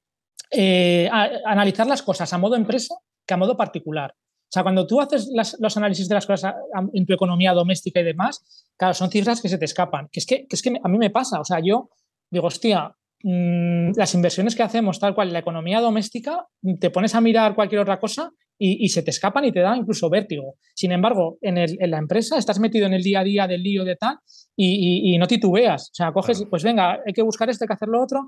[0.49, 1.09] eh,
[1.45, 4.15] analizar las cosas a modo empresa que a modo particular.
[4.47, 5.29] O sea, cuando tú haces
[5.59, 6.55] los análisis de las cosas
[6.93, 10.07] en tu economía doméstica y demás, claro, son cifras que se te escapan.
[10.09, 11.41] Que es que, es que a mí me pasa.
[11.41, 11.89] O sea, yo
[12.29, 16.47] digo, hostia, mm, las inversiones que hacemos, tal cual, en la economía doméstica,
[16.79, 20.09] te pones a mirar cualquier otra cosa y, se te escapan y te da incluso
[20.09, 20.55] vértigo.
[20.73, 21.55] Sin embargo, en,
[21.91, 24.17] la empresa estás metido en el día a día del lío de tal
[24.55, 25.89] y, no titubeas.
[25.91, 28.25] O sea, coges, pues venga, hay que buscar esto, hay que hacer lo otro.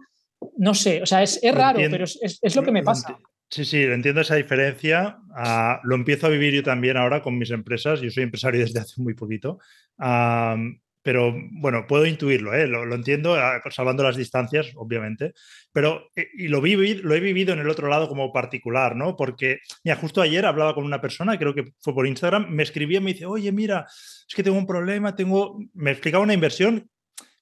[0.57, 3.17] No sé, o sea, es, raro, pero es, lo que me pasa.
[3.51, 5.17] Sí, sí, entiendo esa diferencia.
[5.35, 7.99] Ah, lo empiezo a vivir yo también ahora con mis empresas.
[7.99, 9.59] Yo soy empresario desde hace muy poquito.
[11.01, 12.67] pero bueno, puedo intuirlo, ¿eh?
[12.67, 15.33] lo, entiendo, ah, salvando las distancias, obviamente.
[15.71, 19.15] Pero, eh, y lo, lo he vivido en el otro lado como particular, ¿no?
[19.15, 23.01] Porque, mira, justo ayer hablaba con una persona, creo que fue por Instagram, me escribía
[23.01, 25.59] me dice, oye, mira, es que tengo un problema, tengo.
[25.73, 26.89] Me explicaba una inversión,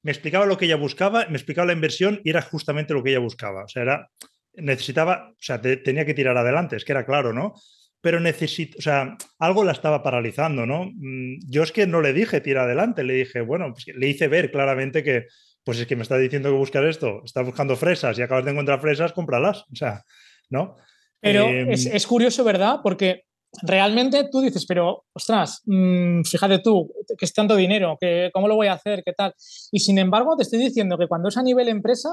[0.03, 3.09] me explicaba lo que ella buscaba, me explicaba la inversión y era justamente lo que
[3.09, 3.65] ella buscaba.
[3.65, 4.09] O sea, era
[4.57, 7.53] necesitaba, o sea, tenía que tirar adelante, es que era claro, ¿no?
[8.01, 10.85] Pero necesito, o sea, algo la estaba paralizando, ¿no?
[10.85, 14.27] Mm, yo es que no le dije tira adelante, le dije, bueno, pues le hice
[14.27, 15.27] ver claramente que,
[15.63, 18.51] pues es que me está diciendo que buscar esto, está buscando fresas y acabas de
[18.51, 20.01] encontrar fresas, cómpralas, o sea,
[20.49, 20.75] ¿no?
[21.19, 22.77] Pero em, es, curioso, ¿verdad?
[22.83, 23.23] Porque
[23.63, 28.55] realmente tú dices, pero ostras, mm, fíjate tú, que es tanto dinero, que cómo lo
[28.55, 29.33] voy a hacer, qué tal.
[29.71, 32.09] Y sin embargo, te estoy diciendo que cuando es a nivel empresa,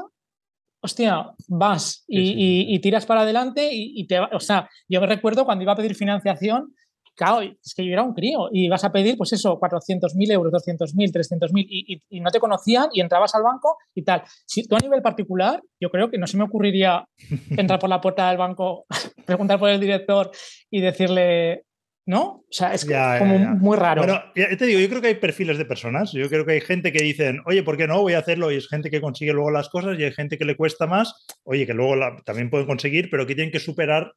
[0.84, 5.72] hostia, vas y, tiras para adelante y, te O sea, yo me recuerdo cuando iba
[5.72, 6.74] a pedir financiación,
[7.16, 10.52] claro, es que yo era un crío y vas a pedir, pues eso, 400.000 euros,
[10.52, 14.24] 200.000, 300.000 y, y, no te conocían y entrabas al banco y tal.
[14.44, 17.08] Si tú a nivel particular, yo creo que no se me ocurriría
[17.50, 18.84] entrar por la puerta del banco,
[19.24, 20.30] preguntar por el director
[20.70, 21.64] y decirle,
[22.06, 22.22] ¿no?
[22.22, 24.02] O sea, es como muy raro.
[24.02, 26.12] Bueno, te digo, yo creo que hay perfiles de personas.
[26.12, 28.02] Yo creo que hay gente que dicen, oye, ¿por qué no?
[28.02, 28.52] Voy a hacerlo.
[28.52, 31.26] Y es gente que consigue luego las cosas y hay gente que le cuesta más.
[31.44, 31.94] Oye, que luego
[32.24, 34.12] también pueden conseguir, pero que tienen que superar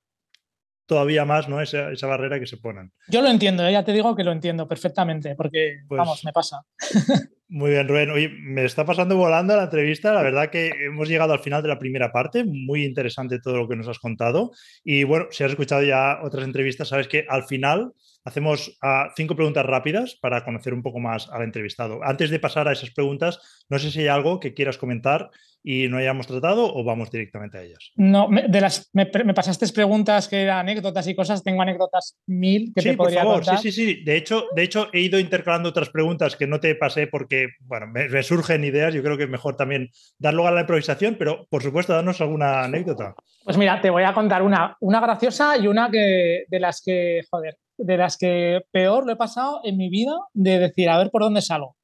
[0.87, 1.61] todavía más ¿no?
[1.61, 2.91] esa, esa barrera que se ponen.
[3.07, 3.71] Yo lo entiendo, ¿eh?
[3.71, 6.61] ya te digo que lo entiendo perfectamente, porque, pues vamos, me pasa.
[7.49, 8.09] Muy bien, Rubén.
[8.09, 10.11] Oye, me está pasando volando la entrevista.
[10.11, 12.43] La verdad que hemos llegado al final de la primera parte.
[12.43, 14.51] Muy interesante todo lo que nos has contado.
[14.83, 17.93] Y bueno, si has escuchado ya otras entrevistas, sabes que al final
[18.27, 22.01] hacemos ah, cinco preguntas rápidas para conocer un poco más al entrevistado.
[22.03, 25.29] Antes de pasar a esas preguntas, no sé si hay algo que quieras comentar
[25.63, 27.91] y no hayamos tratado o vamos directamente a ellas.
[27.95, 32.73] No, me, de las, me, pasaste preguntas que eran anécdotas y cosas, tengo anécdotas mil
[32.75, 33.59] que te podría por favor.
[33.59, 34.03] Sí, sí, sí.
[34.03, 37.87] De hecho, de hecho, he ido intercalando otras preguntas que no te pasé porque, bueno,
[37.87, 38.93] me, surgen ideas.
[38.93, 42.19] Yo creo que es mejor también dar lugar a la improvisación, pero por supuesto, darnos
[42.19, 43.15] alguna anécdota.
[43.43, 47.21] Pues mira, te voy a contar una, una graciosa y una que de las que,
[47.29, 51.09] joder, de las que peor lo he pasado en mi vida de decir, a ver
[51.11, 51.75] por dónde salgo.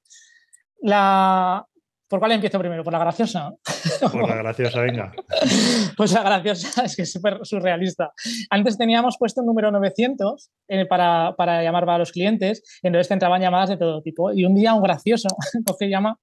[0.82, 1.66] La,
[2.14, 2.84] ¿Por cuál empiezo primero?
[2.84, 3.54] ¿Por la graciosa?
[4.12, 5.12] Por la graciosa, venga.
[5.98, 8.14] Pues la graciosa es que es súper surrealista.
[8.52, 13.16] Antes teníamos puesto un número 900 eh, para, para, llamar a los clientes, entonces te
[13.16, 14.32] entraban llamadas de todo tipo.
[14.32, 15.30] Y un día un gracioso
[15.66, 16.20] coge llama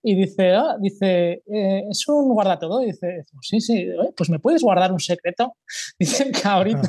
[0.00, 2.80] y dice, ah, dice eh, es un guardatodo.
[2.80, 5.56] Y dice, sí, sí, pues me puedes guardar un secreto.
[5.98, 6.88] Dice el cabrito.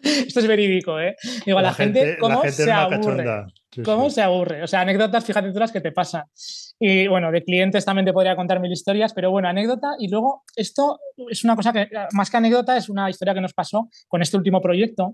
[0.26, 1.16] Esto es verídico, ¿eh?
[1.44, 3.46] Digo, la, gente, ¿cómo se aburre?
[3.84, 4.62] ¿Cómo se aburre?
[4.62, 6.24] O sea, anécdotas, fíjate tú las que te pasan.
[6.78, 9.88] Y bueno, de clientes también te podría contar mil historias, pero bueno, anécdota.
[9.98, 10.98] Y luego, esto
[11.28, 14.36] es una cosa que, más que anécdota, es una historia que nos pasó con este
[14.36, 15.12] último proyecto.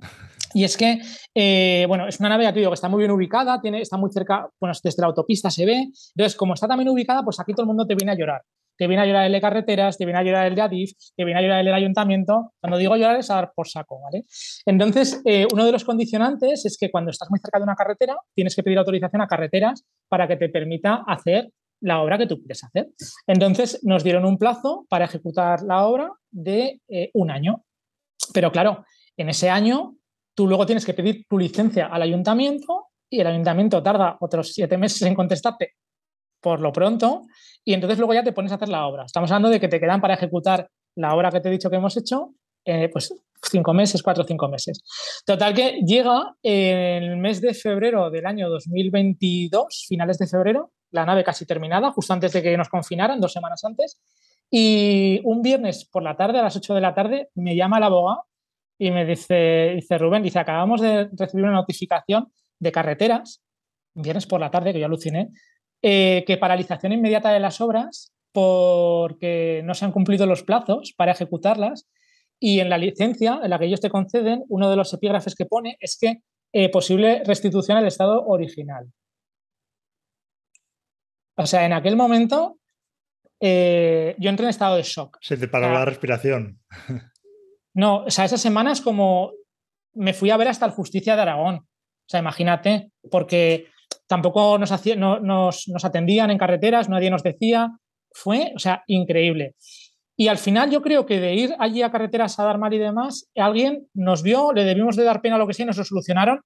[0.54, 1.00] Y es que,
[1.34, 3.96] eh, bueno, es una nave, ya te digo, que está muy bien ubicada, tiene, está
[3.96, 5.88] muy cerca, bueno, desde la autopista se ve.
[6.14, 8.42] Entonces, como está también ubicada, pues aquí todo el mundo te viene a llorar
[8.76, 11.24] te viene a llorar el de carreteras, te viene a llorar el de Adif, te
[11.24, 12.52] viene a llorar el del ayuntamiento.
[12.60, 14.24] Cuando digo llorar es a dar por saco, ¿vale?
[14.64, 18.16] Entonces, eh, uno de los condicionantes es que cuando estás muy cerca de una carretera,
[18.34, 21.50] tienes que pedir autorización a carreteras para que te permita hacer
[21.80, 22.88] la obra que tú quieres hacer.
[23.26, 27.64] Entonces, nos dieron un plazo para ejecutar la obra de eh, un año.
[28.32, 28.84] Pero claro,
[29.16, 29.96] en ese año
[30.34, 34.76] tú luego tienes que pedir tu licencia al ayuntamiento y el ayuntamiento tarda otros siete
[34.76, 35.74] meses en contestarte
[36.46, 37.26] por lo pronto
[37.64, 39.04] y entonces luego ya te pones a hacer la obra.
[39.04, 41.74] Estamos hablando de que te quedan para ejecutar la obra que te he dicho que
[41.74, 42.34] hemos hecho,
[42.64, 43.12] eh, pues
[43.50, 44.80] cinco meses, cuatro o cinco meses.
[45.26, 51.04] Total que llega en el mes de febrero del año 2022, finales de febrero, la
[51.04, 54.00] nave casi terminada, justo antes de que nos confinaran, dos semanas antes,
[54.48, 57.82] y un viernes por la tarde, a las 8 de la tarde, me llama el
[57.82, 58.22] abogado
[58.78, 62.30] y me dice, dice Rubén, dice, acabamos de recibir una notificación
[62.60, 63.42] de carreteras,
[63.94, 65.30] viernes por la tarde, que yo aluciné,
[65.82, 71.12] eh, que paralización inmediata de las obras porque no se han cumplido los plazos para
[71.12, 71.88] ejecutarlas
[72.38, 75.46] y en la licencia en la que ellos te conceden, uno de los epígrafes que
[75.46, 76.22] pone es que
[76.52, 78.86] eh, posible restitución al estado original.
[81.36, 82.58] O sea, en aquel momento
[83.40, 85.18] eh, yo entré en estado de shock.
[85.20, 86.60] Se te paró la respiración.
[87.78, 89.32] No, o sea, esas semanas como
[89.92, 91.56] me fui a ver hasta el Justicia de Aragón.
[91.56, 93.66] O sea, imagínate, porque
[94.06, 94.70] tampoco nos,
[95.68, 97.70] nos, atendían en carreteras, nadie nos decía.
[98.12, 99.56] Fue, o sea, increíble.
[100.16, 102.78] Y al final yo creo que de ir allí a carreteras a dar mal y
[102.78, 106.40] demás, alguien nos vio, le debimos de dar pena lo que sea, nos lo solucionaron.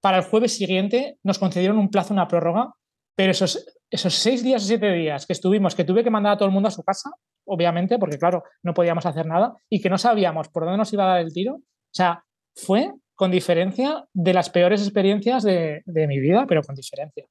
[0.00, 2.72] Para el jueves siguiente nos concedieron un plazo, una prórroga,
[3.14, 6.36] pero esos, esos seis días o siete días que estuvimos, que tuve que mandar a
[6.38, 7.10] todo el mundo a su casa,
[7.44, 11.04] obviamente, porque claro, no podíamos hacer nada, y que no sabíamos por dónde nos iba
[11.04, 12.90] a dar el tiro, o sea, fue
[13.20, 17.26] con diferencia de las peores experiencias de, mi vida, pero con diferencia.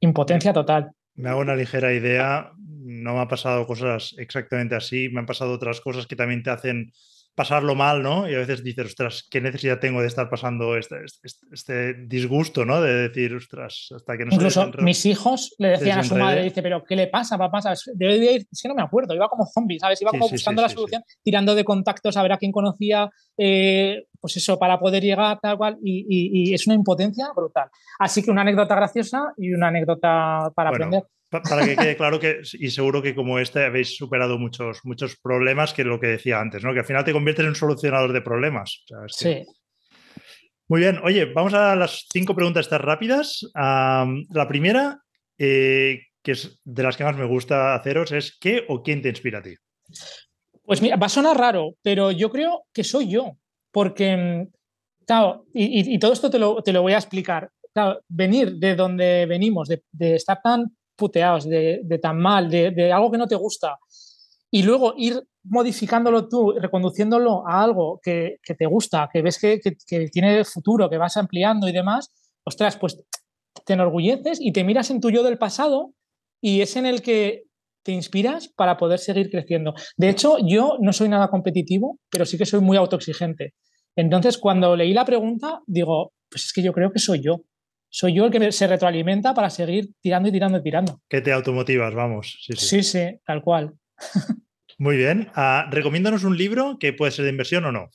[0.00, 0.92] Impotencia total.
[1.16, 5.52] Me hago una ligera idea, no me ha pasado cosas exactamente así, me han pasado
[5.52, 6.92] otras cosas que también te hacen
[7.34, 8.28] pasarlo mal, ¿no?
[8.28, 12.64] Y a veces dices, ostras, ¿qué necesidad tengo de estar pasando este, este, este disgusto,
[12.64, 12.80] ¿no?
[12.80, 16.62] De decir, ostras, hasta que no Incluso mis hijos le decían a su madre, dice,
[16.62, 17.60] pero ¿qué le pasa, papá?
[17.60, 17.90] ¿Sabes?
[17.94, 20.00] Debe de ir, es que no me acuerdo, iba como zombie, ¿sabes?
[20.00, 24.36] Iba como buscando la solución, tirando de contactos a ver a quién conocía, eh, pues
[24.36, 27.68] eso, para poder llegar, tal cual, y, es una impotencia brutal.
[27.98, 31.02] Así que una anécdota graciosa y una anécdota para aprender
[31.42, 35.72] para que quede claro que, y seguro que como este habéis superado muchos, muchos problemas
[35.72, 36.72] que lo que decía antes, ¿no?
[36.72, 38.84] Que al final te conviertes en un solucionador de problemas.
[39.08, 39.44] sí.
[40.66, 43.46] Muy bien, oye, vamos a las cinco preguntas estas rápidas.
[43.54, 44.98] la primera,
[45.38, 49.10] eh, que es de las que más me gusta haceros, es ¿qué o quién te
[49.10, 49.54] inspira a ti?
[50.62, 53.36] Pues mira, va a sonar raro, pero yo creo que soy yo,
[53.70, 57.50] porque, mm, claro, y, todo esto te lo, te lo, voy a explicar.
[57.74, 63.10] Claro, venir de donde venimos, de, de estar tan puteados, de, tan mal, de, algo
[63.10, 63.78] que no te gusta,
[64.50, 69.60] y luego ir modificándolo tú, reconduciéndolo a algo que, te gusta, que ves que,
[70.10, 72.12] tiene futuro, que vas ampliando y demás,
[72.44, 73.02] ostras, pues
[73.66, 75.92] te enorgulleces y te miras en tu yo del pasado
[76.40, 77.44] y es en el que
[77.82, 79.74] te inspiras para poder seguir creciendo.
[79.96, 83.54] De hecho, yo no soy nada competitivo, pero sí que soy muy autoexigente.
[83.96, 87.42] Entonces, cuando leí la pregunta, digo, pues es que yo creo que soy yo
[87.94, 91.00] soy yo el que se retroalimenta para seguir tirando y tirando y tirando.
[91.08, 92.36] Que te automotivas, vamos.
[92.40, 93.72] Sí, sí, tal cual.
[94.78, 95.30] Muy bien.
[95.36, 97.90] Uh, recomiéndanos un libro que puede ser de inversión o no.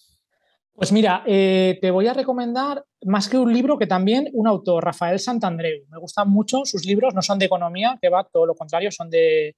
[0.71, 4.85] Pues mira, eh, te voy a recomendar más que un libro que también un autor,
[4.85, 5.85] Rafael Santandreu.
[5.89, 9.09] Me gustan mucho sus libros, no son de economía, que va todo lo contrario, son
[9.09, 9.57] de,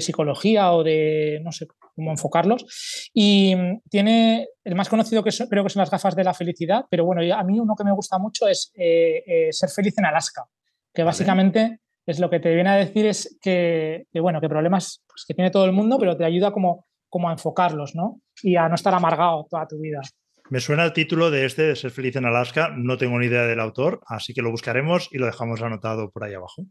[0.00, 3.10] psicología o de no sé cómo enfocarlos.
[3.14, 3.54] Y
[3.88, 7.22] tiene el más conocido que creo que son las gafas de la felicidad, pero bueno,
[7.34, 10.44] a mí uno que me gusta mucho es eh, eh, Ser feliz en Alaska,
[10.92, 15.24] que básicamente es lo que te viene a decir es que, bueno, que problemas pues,
[15.26, 18.20] que tiene todo el mundo, pero te ayuda como, como a enfocarlos, ¿no?
[18.42, 20.00] Y a no estar amargado toda tu vida.
[20.48, 22.70] Me suena el título de este, de Ser feliz en Alaska.
[22.76, 26.22] No tengo ni idea del autor, así que lo buscaremos y lo dejamos anotado por
[26.22, 26.62] ahí abajo.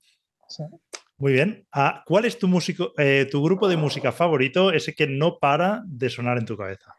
[1.17, 1.65] Muy bien.
[1.71, 5.81] Ah, ¿Cuál es tu, músico, eh, tu grupo de música favorito, ese que no para
[5.85, 6.93] de sonar en tu cabeza?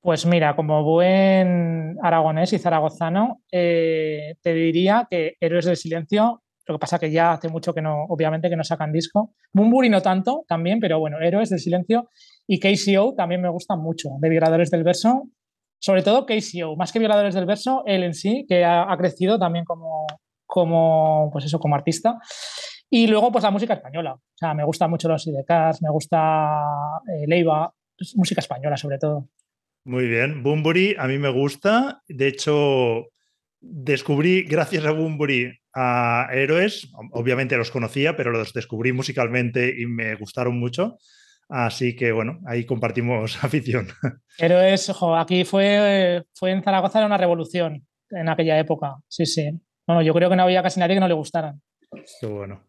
[0.00, 6.74] Pues mira, como buen aragonés y zaragozano, eh, te diría que Héroes del Silencio, lo
[6.74, 9.34] que pasa que ya hace mucho que no, obviamente que no sacan disco.
[9.52, 12.10] Bumburi no tanto, también, pero bueno, Héroes del Silencio
[12.46, 15.30] y KCO también me gustan mucho, de Vibradores del Verso
[15.84, 19.66] sobre todo KCO, más que violadores del verso, él en sí, que ha, crecido también
[19.66, 20.06] como,
[20.46, 22.18] como, pues eso, como artista.
[22.96, 24.14] Y luego, pues la música española.
[24.14, 26.62] O sea, me gusta mucho los IDKs, me gusta
[27.08, 29.30] eh, Leiva, pues, música española sobre todo.
[29.84, 30.44] Muy bien.
[30.44, 32.04] Bumburi a mí me gusta.
[32.06, 33.06] De hecho,
[33.60, 36.88] descubrí, gracias a Bumburi, a héroes.
[37.10, 40.98] Obviamente los conocía, pero los descubrí musicalmente y me gustaron mucho.
[41.48, 43.88] Así que bueno, ahí compartimos afición.
[44.38, 48.94] Pero es, ojo, aquí fue, fue en Zaragoza era una revolución en aquella época.
[49.08, 49.50] Sí, sí.
[49.84, 51.60] Bueno, yo creo que no había casi nadie que no le gustaran.
[52.20, 52.64] Qué bueno.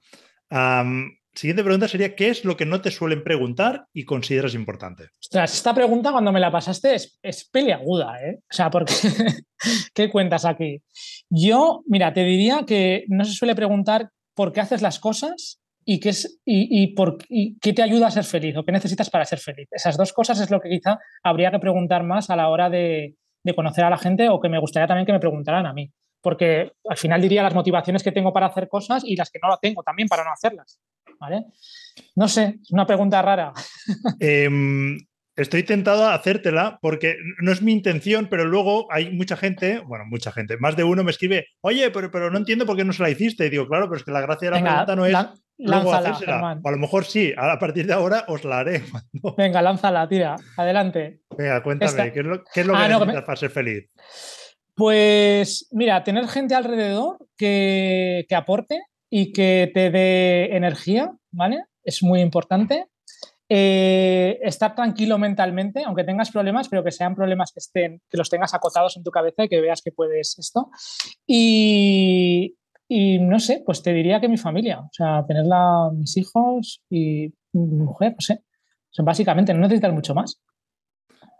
[1.33, 5.09] siguiente pregunta sería: ¿qué es lo que no te suelen preguntar y consideras importante?
[5.19, 8.39] Ostras, esta pregunta cuando me la pasaste es, es peliaguda, ¿eh?
[8.39, 8.93] O sea, porque
[9.93, 10.81] ¿qué cuentas aquí?
[11.29, 15.99] Yo, mira, te diría que no se suele preguntar por qué haces las cosas, y
[15.99, 19.37] qué, es, y, por, qué te ayuda a ser feliz o qué necesitas para ser
[19.37, 19.67] feliz.
[19.71, 23.15] Esas dos cosas es lo que quizá habría que preguntar más a la hora de,
[23.55, 25.91] conocer a la gente o que me gustaría también que me preguntaran a mí.
[26.25, 29.47] Porque al final diría las motivaciones que tengo para hacer cosas y las que no
[29.47, 30.81] la tengo también para no hacerlas.
[31.19, 31.45] ¿Vale?
[32.15, 33.53] No sé, es una pregunta rara.
[34.19, 34.97] Em,
[35.35, 40.05] estoy tentado a hacértela porque no es mi intención, pero luego hay mucha gente, bueno,
[40.09, 42.93] mucha gente, más de uno me escribe, oye, pero, pero no entiendo por qué no
[42.93, 43.45] se la hiciste.
[43.45, 45.15] Y digo, claro, pero es que la gracia de la pregunta no es
[45.59, 46.59] luego hacérsela.
[46.63, 48.81] O a lo mejor sí, a partir de ahora os la haré.
[49.37, 51.19] Venga, lánzala, tira, adelante.
[51.37, 53.91] Venga, cuéntame, ¿qué es lo, qué es lo ah, que necesitas para ser feliz?
[54.75, 61.63] Pues mira, tener gente alrededor que, que aporte y que te dé energía, ¿vale?
[61.83, 62.87] Es muy importante.
[63.47, 68.29] Eh, estar tranquilo mentalmente, aunque tengas problemas, pero que sean problemas que estén, que los
[68.29, 70.71] tengas acotados en tu cabeza y que veas que puedes esto.
[71.27, 72.55] Y,
[72.89, 77.83] no sé, pues te diría que mi familia, o sea, tenerla mis hijos y mi
[77.83, 78.43] mujer, no sé.
[79.03, 80.41] básicamente, no necesitas mucho más.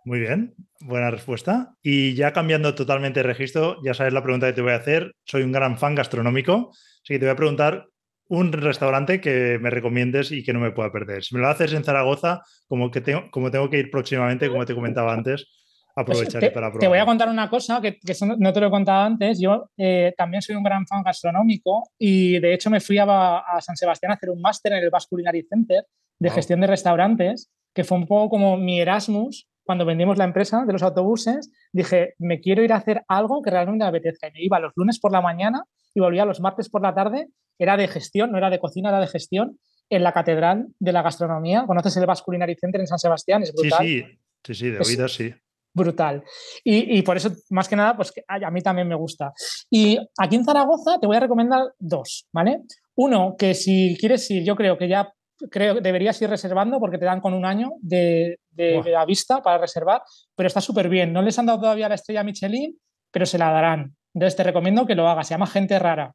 [0.05, 1.75] Muy bien, buena respuesta.
[1.81, 5.15] Y ya cambiando totalmente de registro, ya sabes la pregunta que te voy a hacer.
[5.25, 7.87] Soy un gran fan gastronómico, así que te voy a preguntar
[8.27, 11.23] un restaurante que me recomiendes y que no me pueda perder.
[11.23, 14.63] Si me lo haces en Zaragoza, como, que tengo, como tengo que ir próximamente, como
[14.63, 15.47] te comentaba antes,
[15.95, 16.81] aprovecharé pues para probar.
[16.81, 17.97] Te voy a contar una cosa que,
[18.37, 19.39] no te lo he contado antes.
[19.41, 23.75] Yo eh, también soy un gran fan gastronómico y de hecho me fui a, San
[23.75, 25.83] Sebastián a hacer un máster en el Basque Culinary Center
[26.19, 30.63] de gestión de restaurantes, que fue un poco como mi Erasmus cuando vendimos la empresa
[30.65, 34.27] de los autobuses, dije, me quiero ir a hacer algo que realmente me apetezca.
[34.27, 35.63] Y me iba los lunes por la mañana
[35.93, 38.99] y volvía los martes por la tarde era de gestión, no era de cocina, era
[38.99, 39.59] de gestión
[39.89, 41.65] en la Catedral de la Gastronomía.
[41.65, 43.43] ¿Conoces el Basque Culinary Center en San Sebastián?
[43.43, 43.85] Es brutal.
[43.85, 45.33] Sí, sí, sí, sí de oídas sí.
[45.73, 46.23] Brutal.
[46.63, 49.33] Y, por eso, más que nada, pues a mí también me gusta.
[49.69, 52.61] Y aquí en Zaragoza te voy a recomendar dos, ¿vale?
[52.95, 55.11] Uno, que si quieres ir, yo creo que ya
[55.49, 59.41] creo que deberías ir reservando porque te dan con un año de, de, de vista
[59.41, 60.01] para reservar,
[60.35, 61.13] pero está súper bien.
[61.13, 62.77] No les han dado todavía la estrella Michelin,
[63.11, 63.95] pero se la darán.
[64.13, 65.27] Entonces te recomiendo que lo hagas.
[65.27, 66.13] Se llama Gente Rara.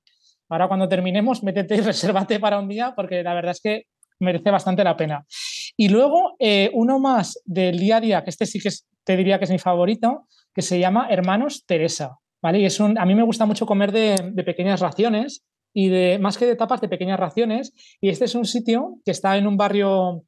[0.49, 3.85] Ahora cuando terminemos, métete y resérvate para un día porque la verdad es que
[4.19, 5.25] merece bastante la pena.
[5.77, 8.71] Y luego eh, uno más del día a día, que este sí que
[9.05, 12.19] te diría que es mi favorito, que se llama Hermanos Teresa.
[12.43, 12.61] ¿vale?
[12.61, 16.39] Y es un, a mí me gusta mucho comer de, pequeñas raciones y de más
[16.39, 17.73] que de tapas, de pequeñas raciones.
[18.01, 20.25] Y este es un sitio que está en un barrio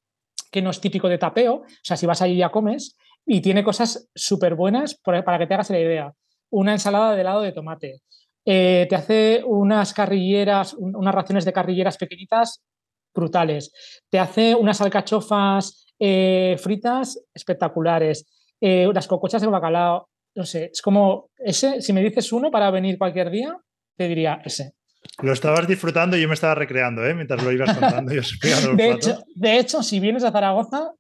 [0.51, 3.65] que no es típico de tapeo, o sea, si vas allí ya comes, y tiene
[3.65, 6.13] cosas súper buenas para que te hagas la idea.
[6.51, 8.03] Una ensalada de helado de tomate,
[8.45, 12.63] eh, te hace unas carrilleras, unas raciones de carrilleras pequeñitas
[13.15, 13.73] brutales.
[14.11, 18.27] Te hace unas alcachofas eh, fritas espectaculares.
[18.61, 20.09] Eh, unas cocochas de bacalao.
[20.35, 23.57] No sé, es como ese, si me dices uno para venir cualquier día,
[23.97, 24.73] te diría ese.
[25.23, 28.13] Lo estabas disfrutando y yo me estaba recreando, mientras lo ibas contando.
[28.13, 30.93] de, hecho, de hecho, si vienes a Zaragoza,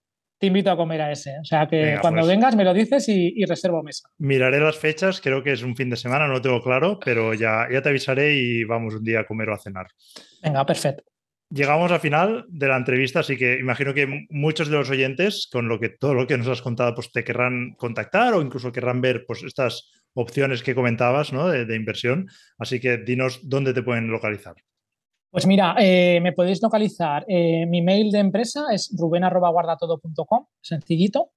[0.43, 1.39] te invito a comer a ese.
[1.41, 4.09] O sea que cuando pues vengas me lo dices y, reservo mesa.
[4.19, 7.33] Miraré las fechas, creo que es un fin de semana, no lo tengo claro, pero
[7.33, 9.87] ya, ya te avisaré y vamos un día a comer o a cenar.
[10.43, 11.05] Venga, perfecto.
[11.49, 15.69] Llegamos al final de la entrevista, así que imagino que muchos de los oyentes, con
[15.69, 19.01] lo que todo lo que nos has contado, pues te querrán contactar o incluso querrán
[19.01, 21.49] ver pues, estas opciones que comentabas ¿no?
[21.49, 22.29] de, inversión.
[22.59, 24.55] Así que dinos dónde te pueden localizar.
[25.31, 27.25] Pues mira, eh, me podéis localizar.
[27.27, 31.31] Eh, mi mail de empresa es ruben.guardatodo.com, sencillito.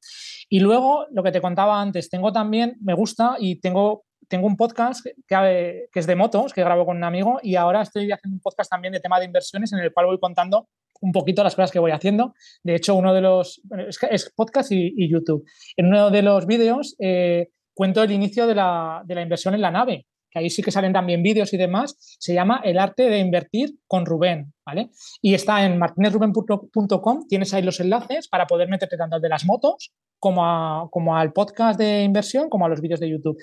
[0.49, 4.57] Y luego, lo que te contaba antes, tengo también, me gusta y tengo tengo un
[4.57, 8.41] podcast que, es de motos, que grabo con un amigo, y ahora estoy haciendo un
[8.41, 10.67] podcast también de tema de inversiones en el cual voy contando
[11.01, 12.33] un poquito las cosas que voy haciendo.
[12.63, 13.61] De hecho, uno de los...
[14.09, 15.45] Es, podcast y, YouTube.
[15.75, 19.61] En uno de los vídeos eh, cuento el inicio de la, de la inversión en
[19.61, 23.09] la nave, que ahí sí que salen también vídeos y demás, se llama El arte
[23.09, 24.89] de invertir con Rubén, ¿vale?
[25.21, 29.91] Y está en martinezruben.com, tienes ahí los enlaces para poder meterte tanto de las motos
[30.19, 33.37] como, como al podcast de inversión como a los vídeos de YouTube.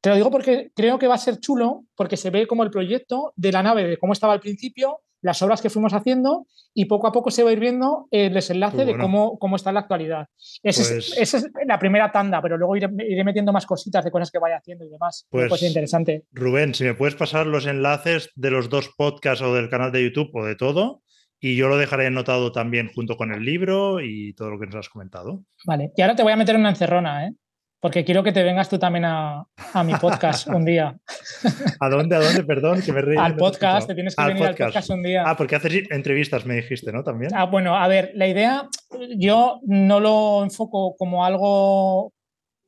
[0.00, 2.70] Te lo digo porque creo que va a ser chulo, porque se ve como el
[2.70, 6.84] proyecto de la nave, de cómo estaba al principio, las obras que fuimos haciendo y
[6.84, 9.80] poco a poco se va a ir viendo el desenlace de cómo, cómo está la
[9.80, 10.28] actualidad.
[10.62, 12.88] Esa, es, pues la primera tanda, pero luego iré,
[13.24, 15.26] metiendo más cositas de cosas que vaya haciendo y demás.
[15.30, 16.24] Pues, pues interesante.
[16.32, 20.04] Rubén, si me puedes pasar los enlaces de los dos podcasts o del canal de
[20.04, 21.02] YouTube o de todo,
[21.40, 24.76] y yo lo dejaré anotado también junto con el libro y todo lo que nos
[24.76, 25.42] has comentado.
[25.64, 27.32] Vale, y ahora te voy a meter una encerrona, ¿eh?
[27.84, 29.44] porque quiero que te vengas tú también a,
[29.84, 30.96] mi podcast un día.
[31.80, 32.16] ¿A dónde?
[32.16, 32.44] ¿A dónde?
[32.44, 33.16] Perdón, que me reí.
[33.18, 35.24] Al podcast, te tienes que venir al podcast un día.
[35.26, 37.02] Ah, porque haces entrevistas, me dijiste, ¿no?
[37.02, 37.32] También.
[37.34, 38.68] Ah, bueno, a ver, la idea,
[39.16, 42.12] yo no lo enfoco como algo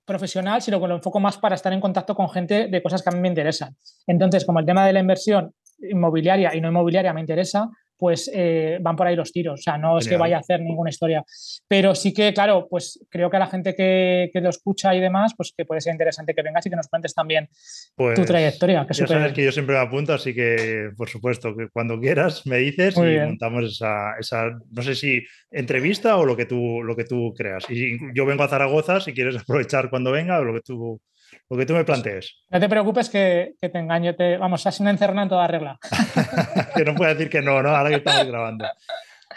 [0.04, 3.10] profesional, sino que lo enfoco más para estar en contacto con gente de cosas que
[3.10, 3.76] a mí me interesan.
[4.06, 7.68] Entonces, como el tema de la inversión inmobiliaria y no inmobiliaria me interesa,
[7.98, 9.60] pues eh, van por ahí los tiros.
[9.60, 11.24] O sea, no es que vaya a hacer ninguna historia.
[11.68, 15.32] Pero sí que, claro, pues creo que a la gente que, lo escucha y demás,
[15.36, 18.86] pues que puede ser interesante que vengas y que nos cuentes también tu pues, trayectoria.
[18.86, 22.46] Que ya sabes que yo siempre me apunto, así que, por supuesto, que cuando quieras
[22.46, 26.94] me dices y montamos esa, esa, no sé si entrevista o lo que tú, lo
[26.96, 27.64] que tú creas.
[27.70, 31.00] Y yo vengo a Zaragoza, si quieres aprovechar cuando venga, o lo que tú
[31.48, 32.34] lo que tú me plantees.
[32.50, 35.78] No te preocupes que, te engaño, te, vamos, has una encerna en toda regla.
[36.76, 37.70] que no puedo decir que no, ¿no?
[37.70, 38.66] Ahora que estamos grabando.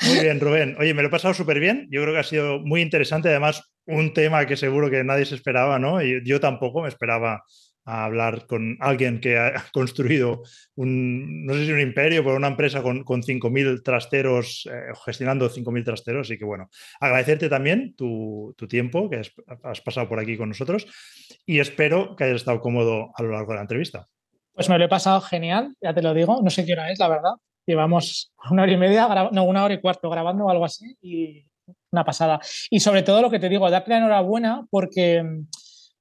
[0.01, 0.75] Muy bien, Rubén.
[0.79, 1.87] Oye, me lo he pasado súper bien.
[1.91, 3.29] Yo creo que ha sido muy interesante.
[3.29, 6.01] Además, un tema que seguro que nadie se esperaba, ¿no?
[6.01, 7.43] Y yo tampoco me esperaba
[7.89, 10.43] a hablar con alguien que ha construido
[10.75, 15.49] un, no sé si un imperio, pero una empresa con, con 5.000 trasteros, eh, gestionando
[15.49, 16.27] 5.000 trasteros.
[16.27, 16.69] Así que bueno,
[16.99, 19.21] agradecerte también tu, tiempo que
[19.63, 20.85] has, pasado por aquí con nosotros
[21.45, 24.07] y espero que hayas estado cómodo a lo largo de la entrevista.
[24.53, 26.41] Pues me lo he pasado genial, ya te lo digo.
[26.43, 27.31] No sé qué hora es, la verdad.
[27.65, 31.43] Llevamos una hora y media, no, una hora y cuarto grabando o algo así y
[31.91, 32.39] una pasada.
[32.69, 35.23] Y sobre todo lo que te digo, darte la enhorabuena porque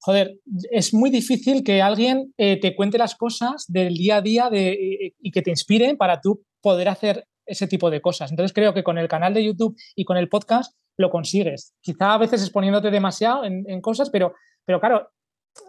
[0.09, 0.39] joder,
[0.71, 5.31] es muy difícil que alguien eh, te cuente las cosas del día a día y
[5.31, 8.31] que te inspiren para tú poder hacer ese tipo de cosas.
[8.31, 11.75] Entonces creo que con el canal de YouTube y con el podcast lo consigues.
[11.83, 14.33] Quizá a veces exponiéndote demasiado en, cosas, pero,
[14.65, 15.11] pero claro,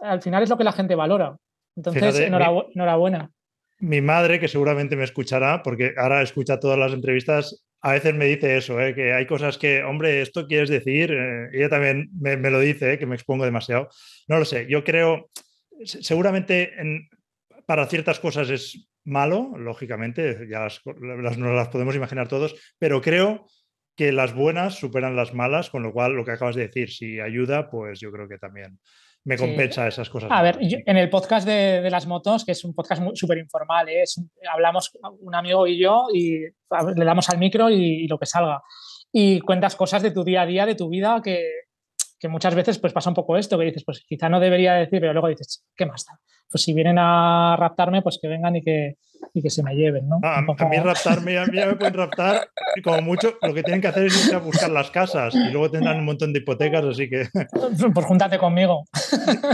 [0.00, 1.36] al final es lo que la gente valora.
[1.76, 3.30] Entonces, enhorabuena.
[3.78, 8.26] Mi madre, que seguramente me escuchará, porque ahora escucha todas las entrevistas, a veces me
[8.26, 8.94] dice eso, ¿eh?
[8.94, 12.98] que hay cosas que, hombre, esto quieres decir, eh, ella también me, lo dice, ¿eh?
[12.98, 13.88] que me expongo demasiado.
[14.28, 15.30] No lo sé, yo creo,
[15.84, 16.72] seguramente
[17.66, 20.82] para ciertas cosas es malo, lógicamente, ya las,
[21.38, 23.46] no las podemos imaginar todos, pero creo
[23.96, 27.20] que las buenas superan las malas, con lo cual lo que acabas de decir, si
[27.20, 28.78] ayuda, pues yo creo que también
[29.24, 30.30] me compensa esas cosas.
[30.32, 34.04] A ver, en el podcast de, las motos, que es un podcast súper informal, ¿eh?
[34.52, 38.62] hablamos un amigo y yo y le damos al micro y, lo que salga.
[39.12, 41.44] Y cuentas cosas de tu día a día, de tu vida, que,
[42.20, 45.00] que, muchas veces pues pasa un poco esto, que dices, pues quizá no debería decir,
[45.00, 46.18] pero luego dices, ¿qué más da?
[46.50, 48.96] Pues si vienen a raptarme, pues que vengan y que,
[49.34, 50.18] y que se me lleven, ¿no?
[50.22, 53.88] a, mí raptarme, a mí me pueden raptar, y como mucho, lo que tienen que
[53.88, 57.08] hacer es ir a buscar las casas y luego tendrán un montón de hipotecas, así
[57.08, 57.26] que...
[57.94, 58.84] Pues júntate conmigo.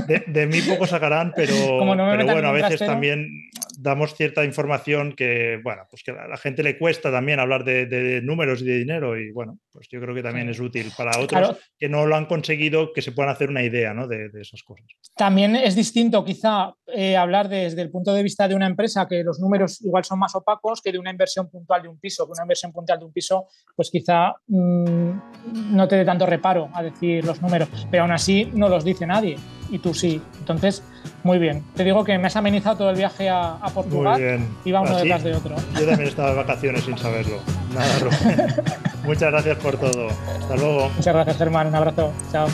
[0.07, 3.29] De, mí poco sacarán, pero, pero bueno, a veces también
[3.77, 8.21] damos cierta información que, bueno, pues que a la gente le cuesta también hablar de,
[8.23, 11.59] números y de dinero y bueno, pues yo creo que también es útil para otros
[11.79, 14.07] que no lo han conseguido, que se puedan hacer una idea ¿no?
[14.07, 14.87] de, esas cosas.
[15.15, 19.23] También es distinto quizá eh, hablar desde el punto de vista de una empresa que
[19.23, 22.33] los números igual son más opacos que de una inversión puntual de un piso, que
[22.33, 26.83] una inversión puntual de un piso pues quizá mm, no te dé tanto reparo a
[26.83, 29.37] decir los números, pero aún así no los dice nadie.
[29.71, 30.21] Y tú sí.
[30.39, 30.83] Entonces,
[31.23, 31.65] muy bien.
[31.75, 34.49] Te digo que me has amenizado todo el viaje a, Portugal muy bien.
[34.65, 35.57] y vamos uno detrás de otro.
[35.75, 37.39] Yo también estaba de vacaciones sin saberlo.
[37.75, 38.47] Nada, Rubén.
[39.05, 40.09] Muchas gracias por todo.
[40.39, 40.89] Hasta luego.
[40.91, 41.69] Muchas gracias, Germán.
[41.69, 42.13] Un abrazo.
[42.33, 42.49] Chao.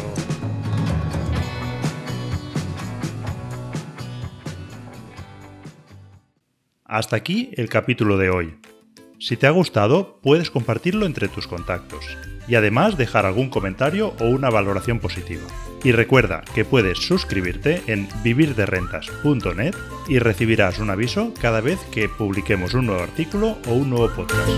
[6.85, 8.59] Hasta aquí el capítulo de hoy.
[9.19, 12.05] Si te ha gustado, puedes compartirlo entre tus contactos
[12.49, 15.45] y además dejar algún comentario o una valoración positiva.
[15.85, 19.75] Y recuerda que puedes suscribirte en vivirderrentas.net
[20.09, 24.49] y recibirás un aviso cada vez que publiquemos un nuevo artículo o un nuevo podcast.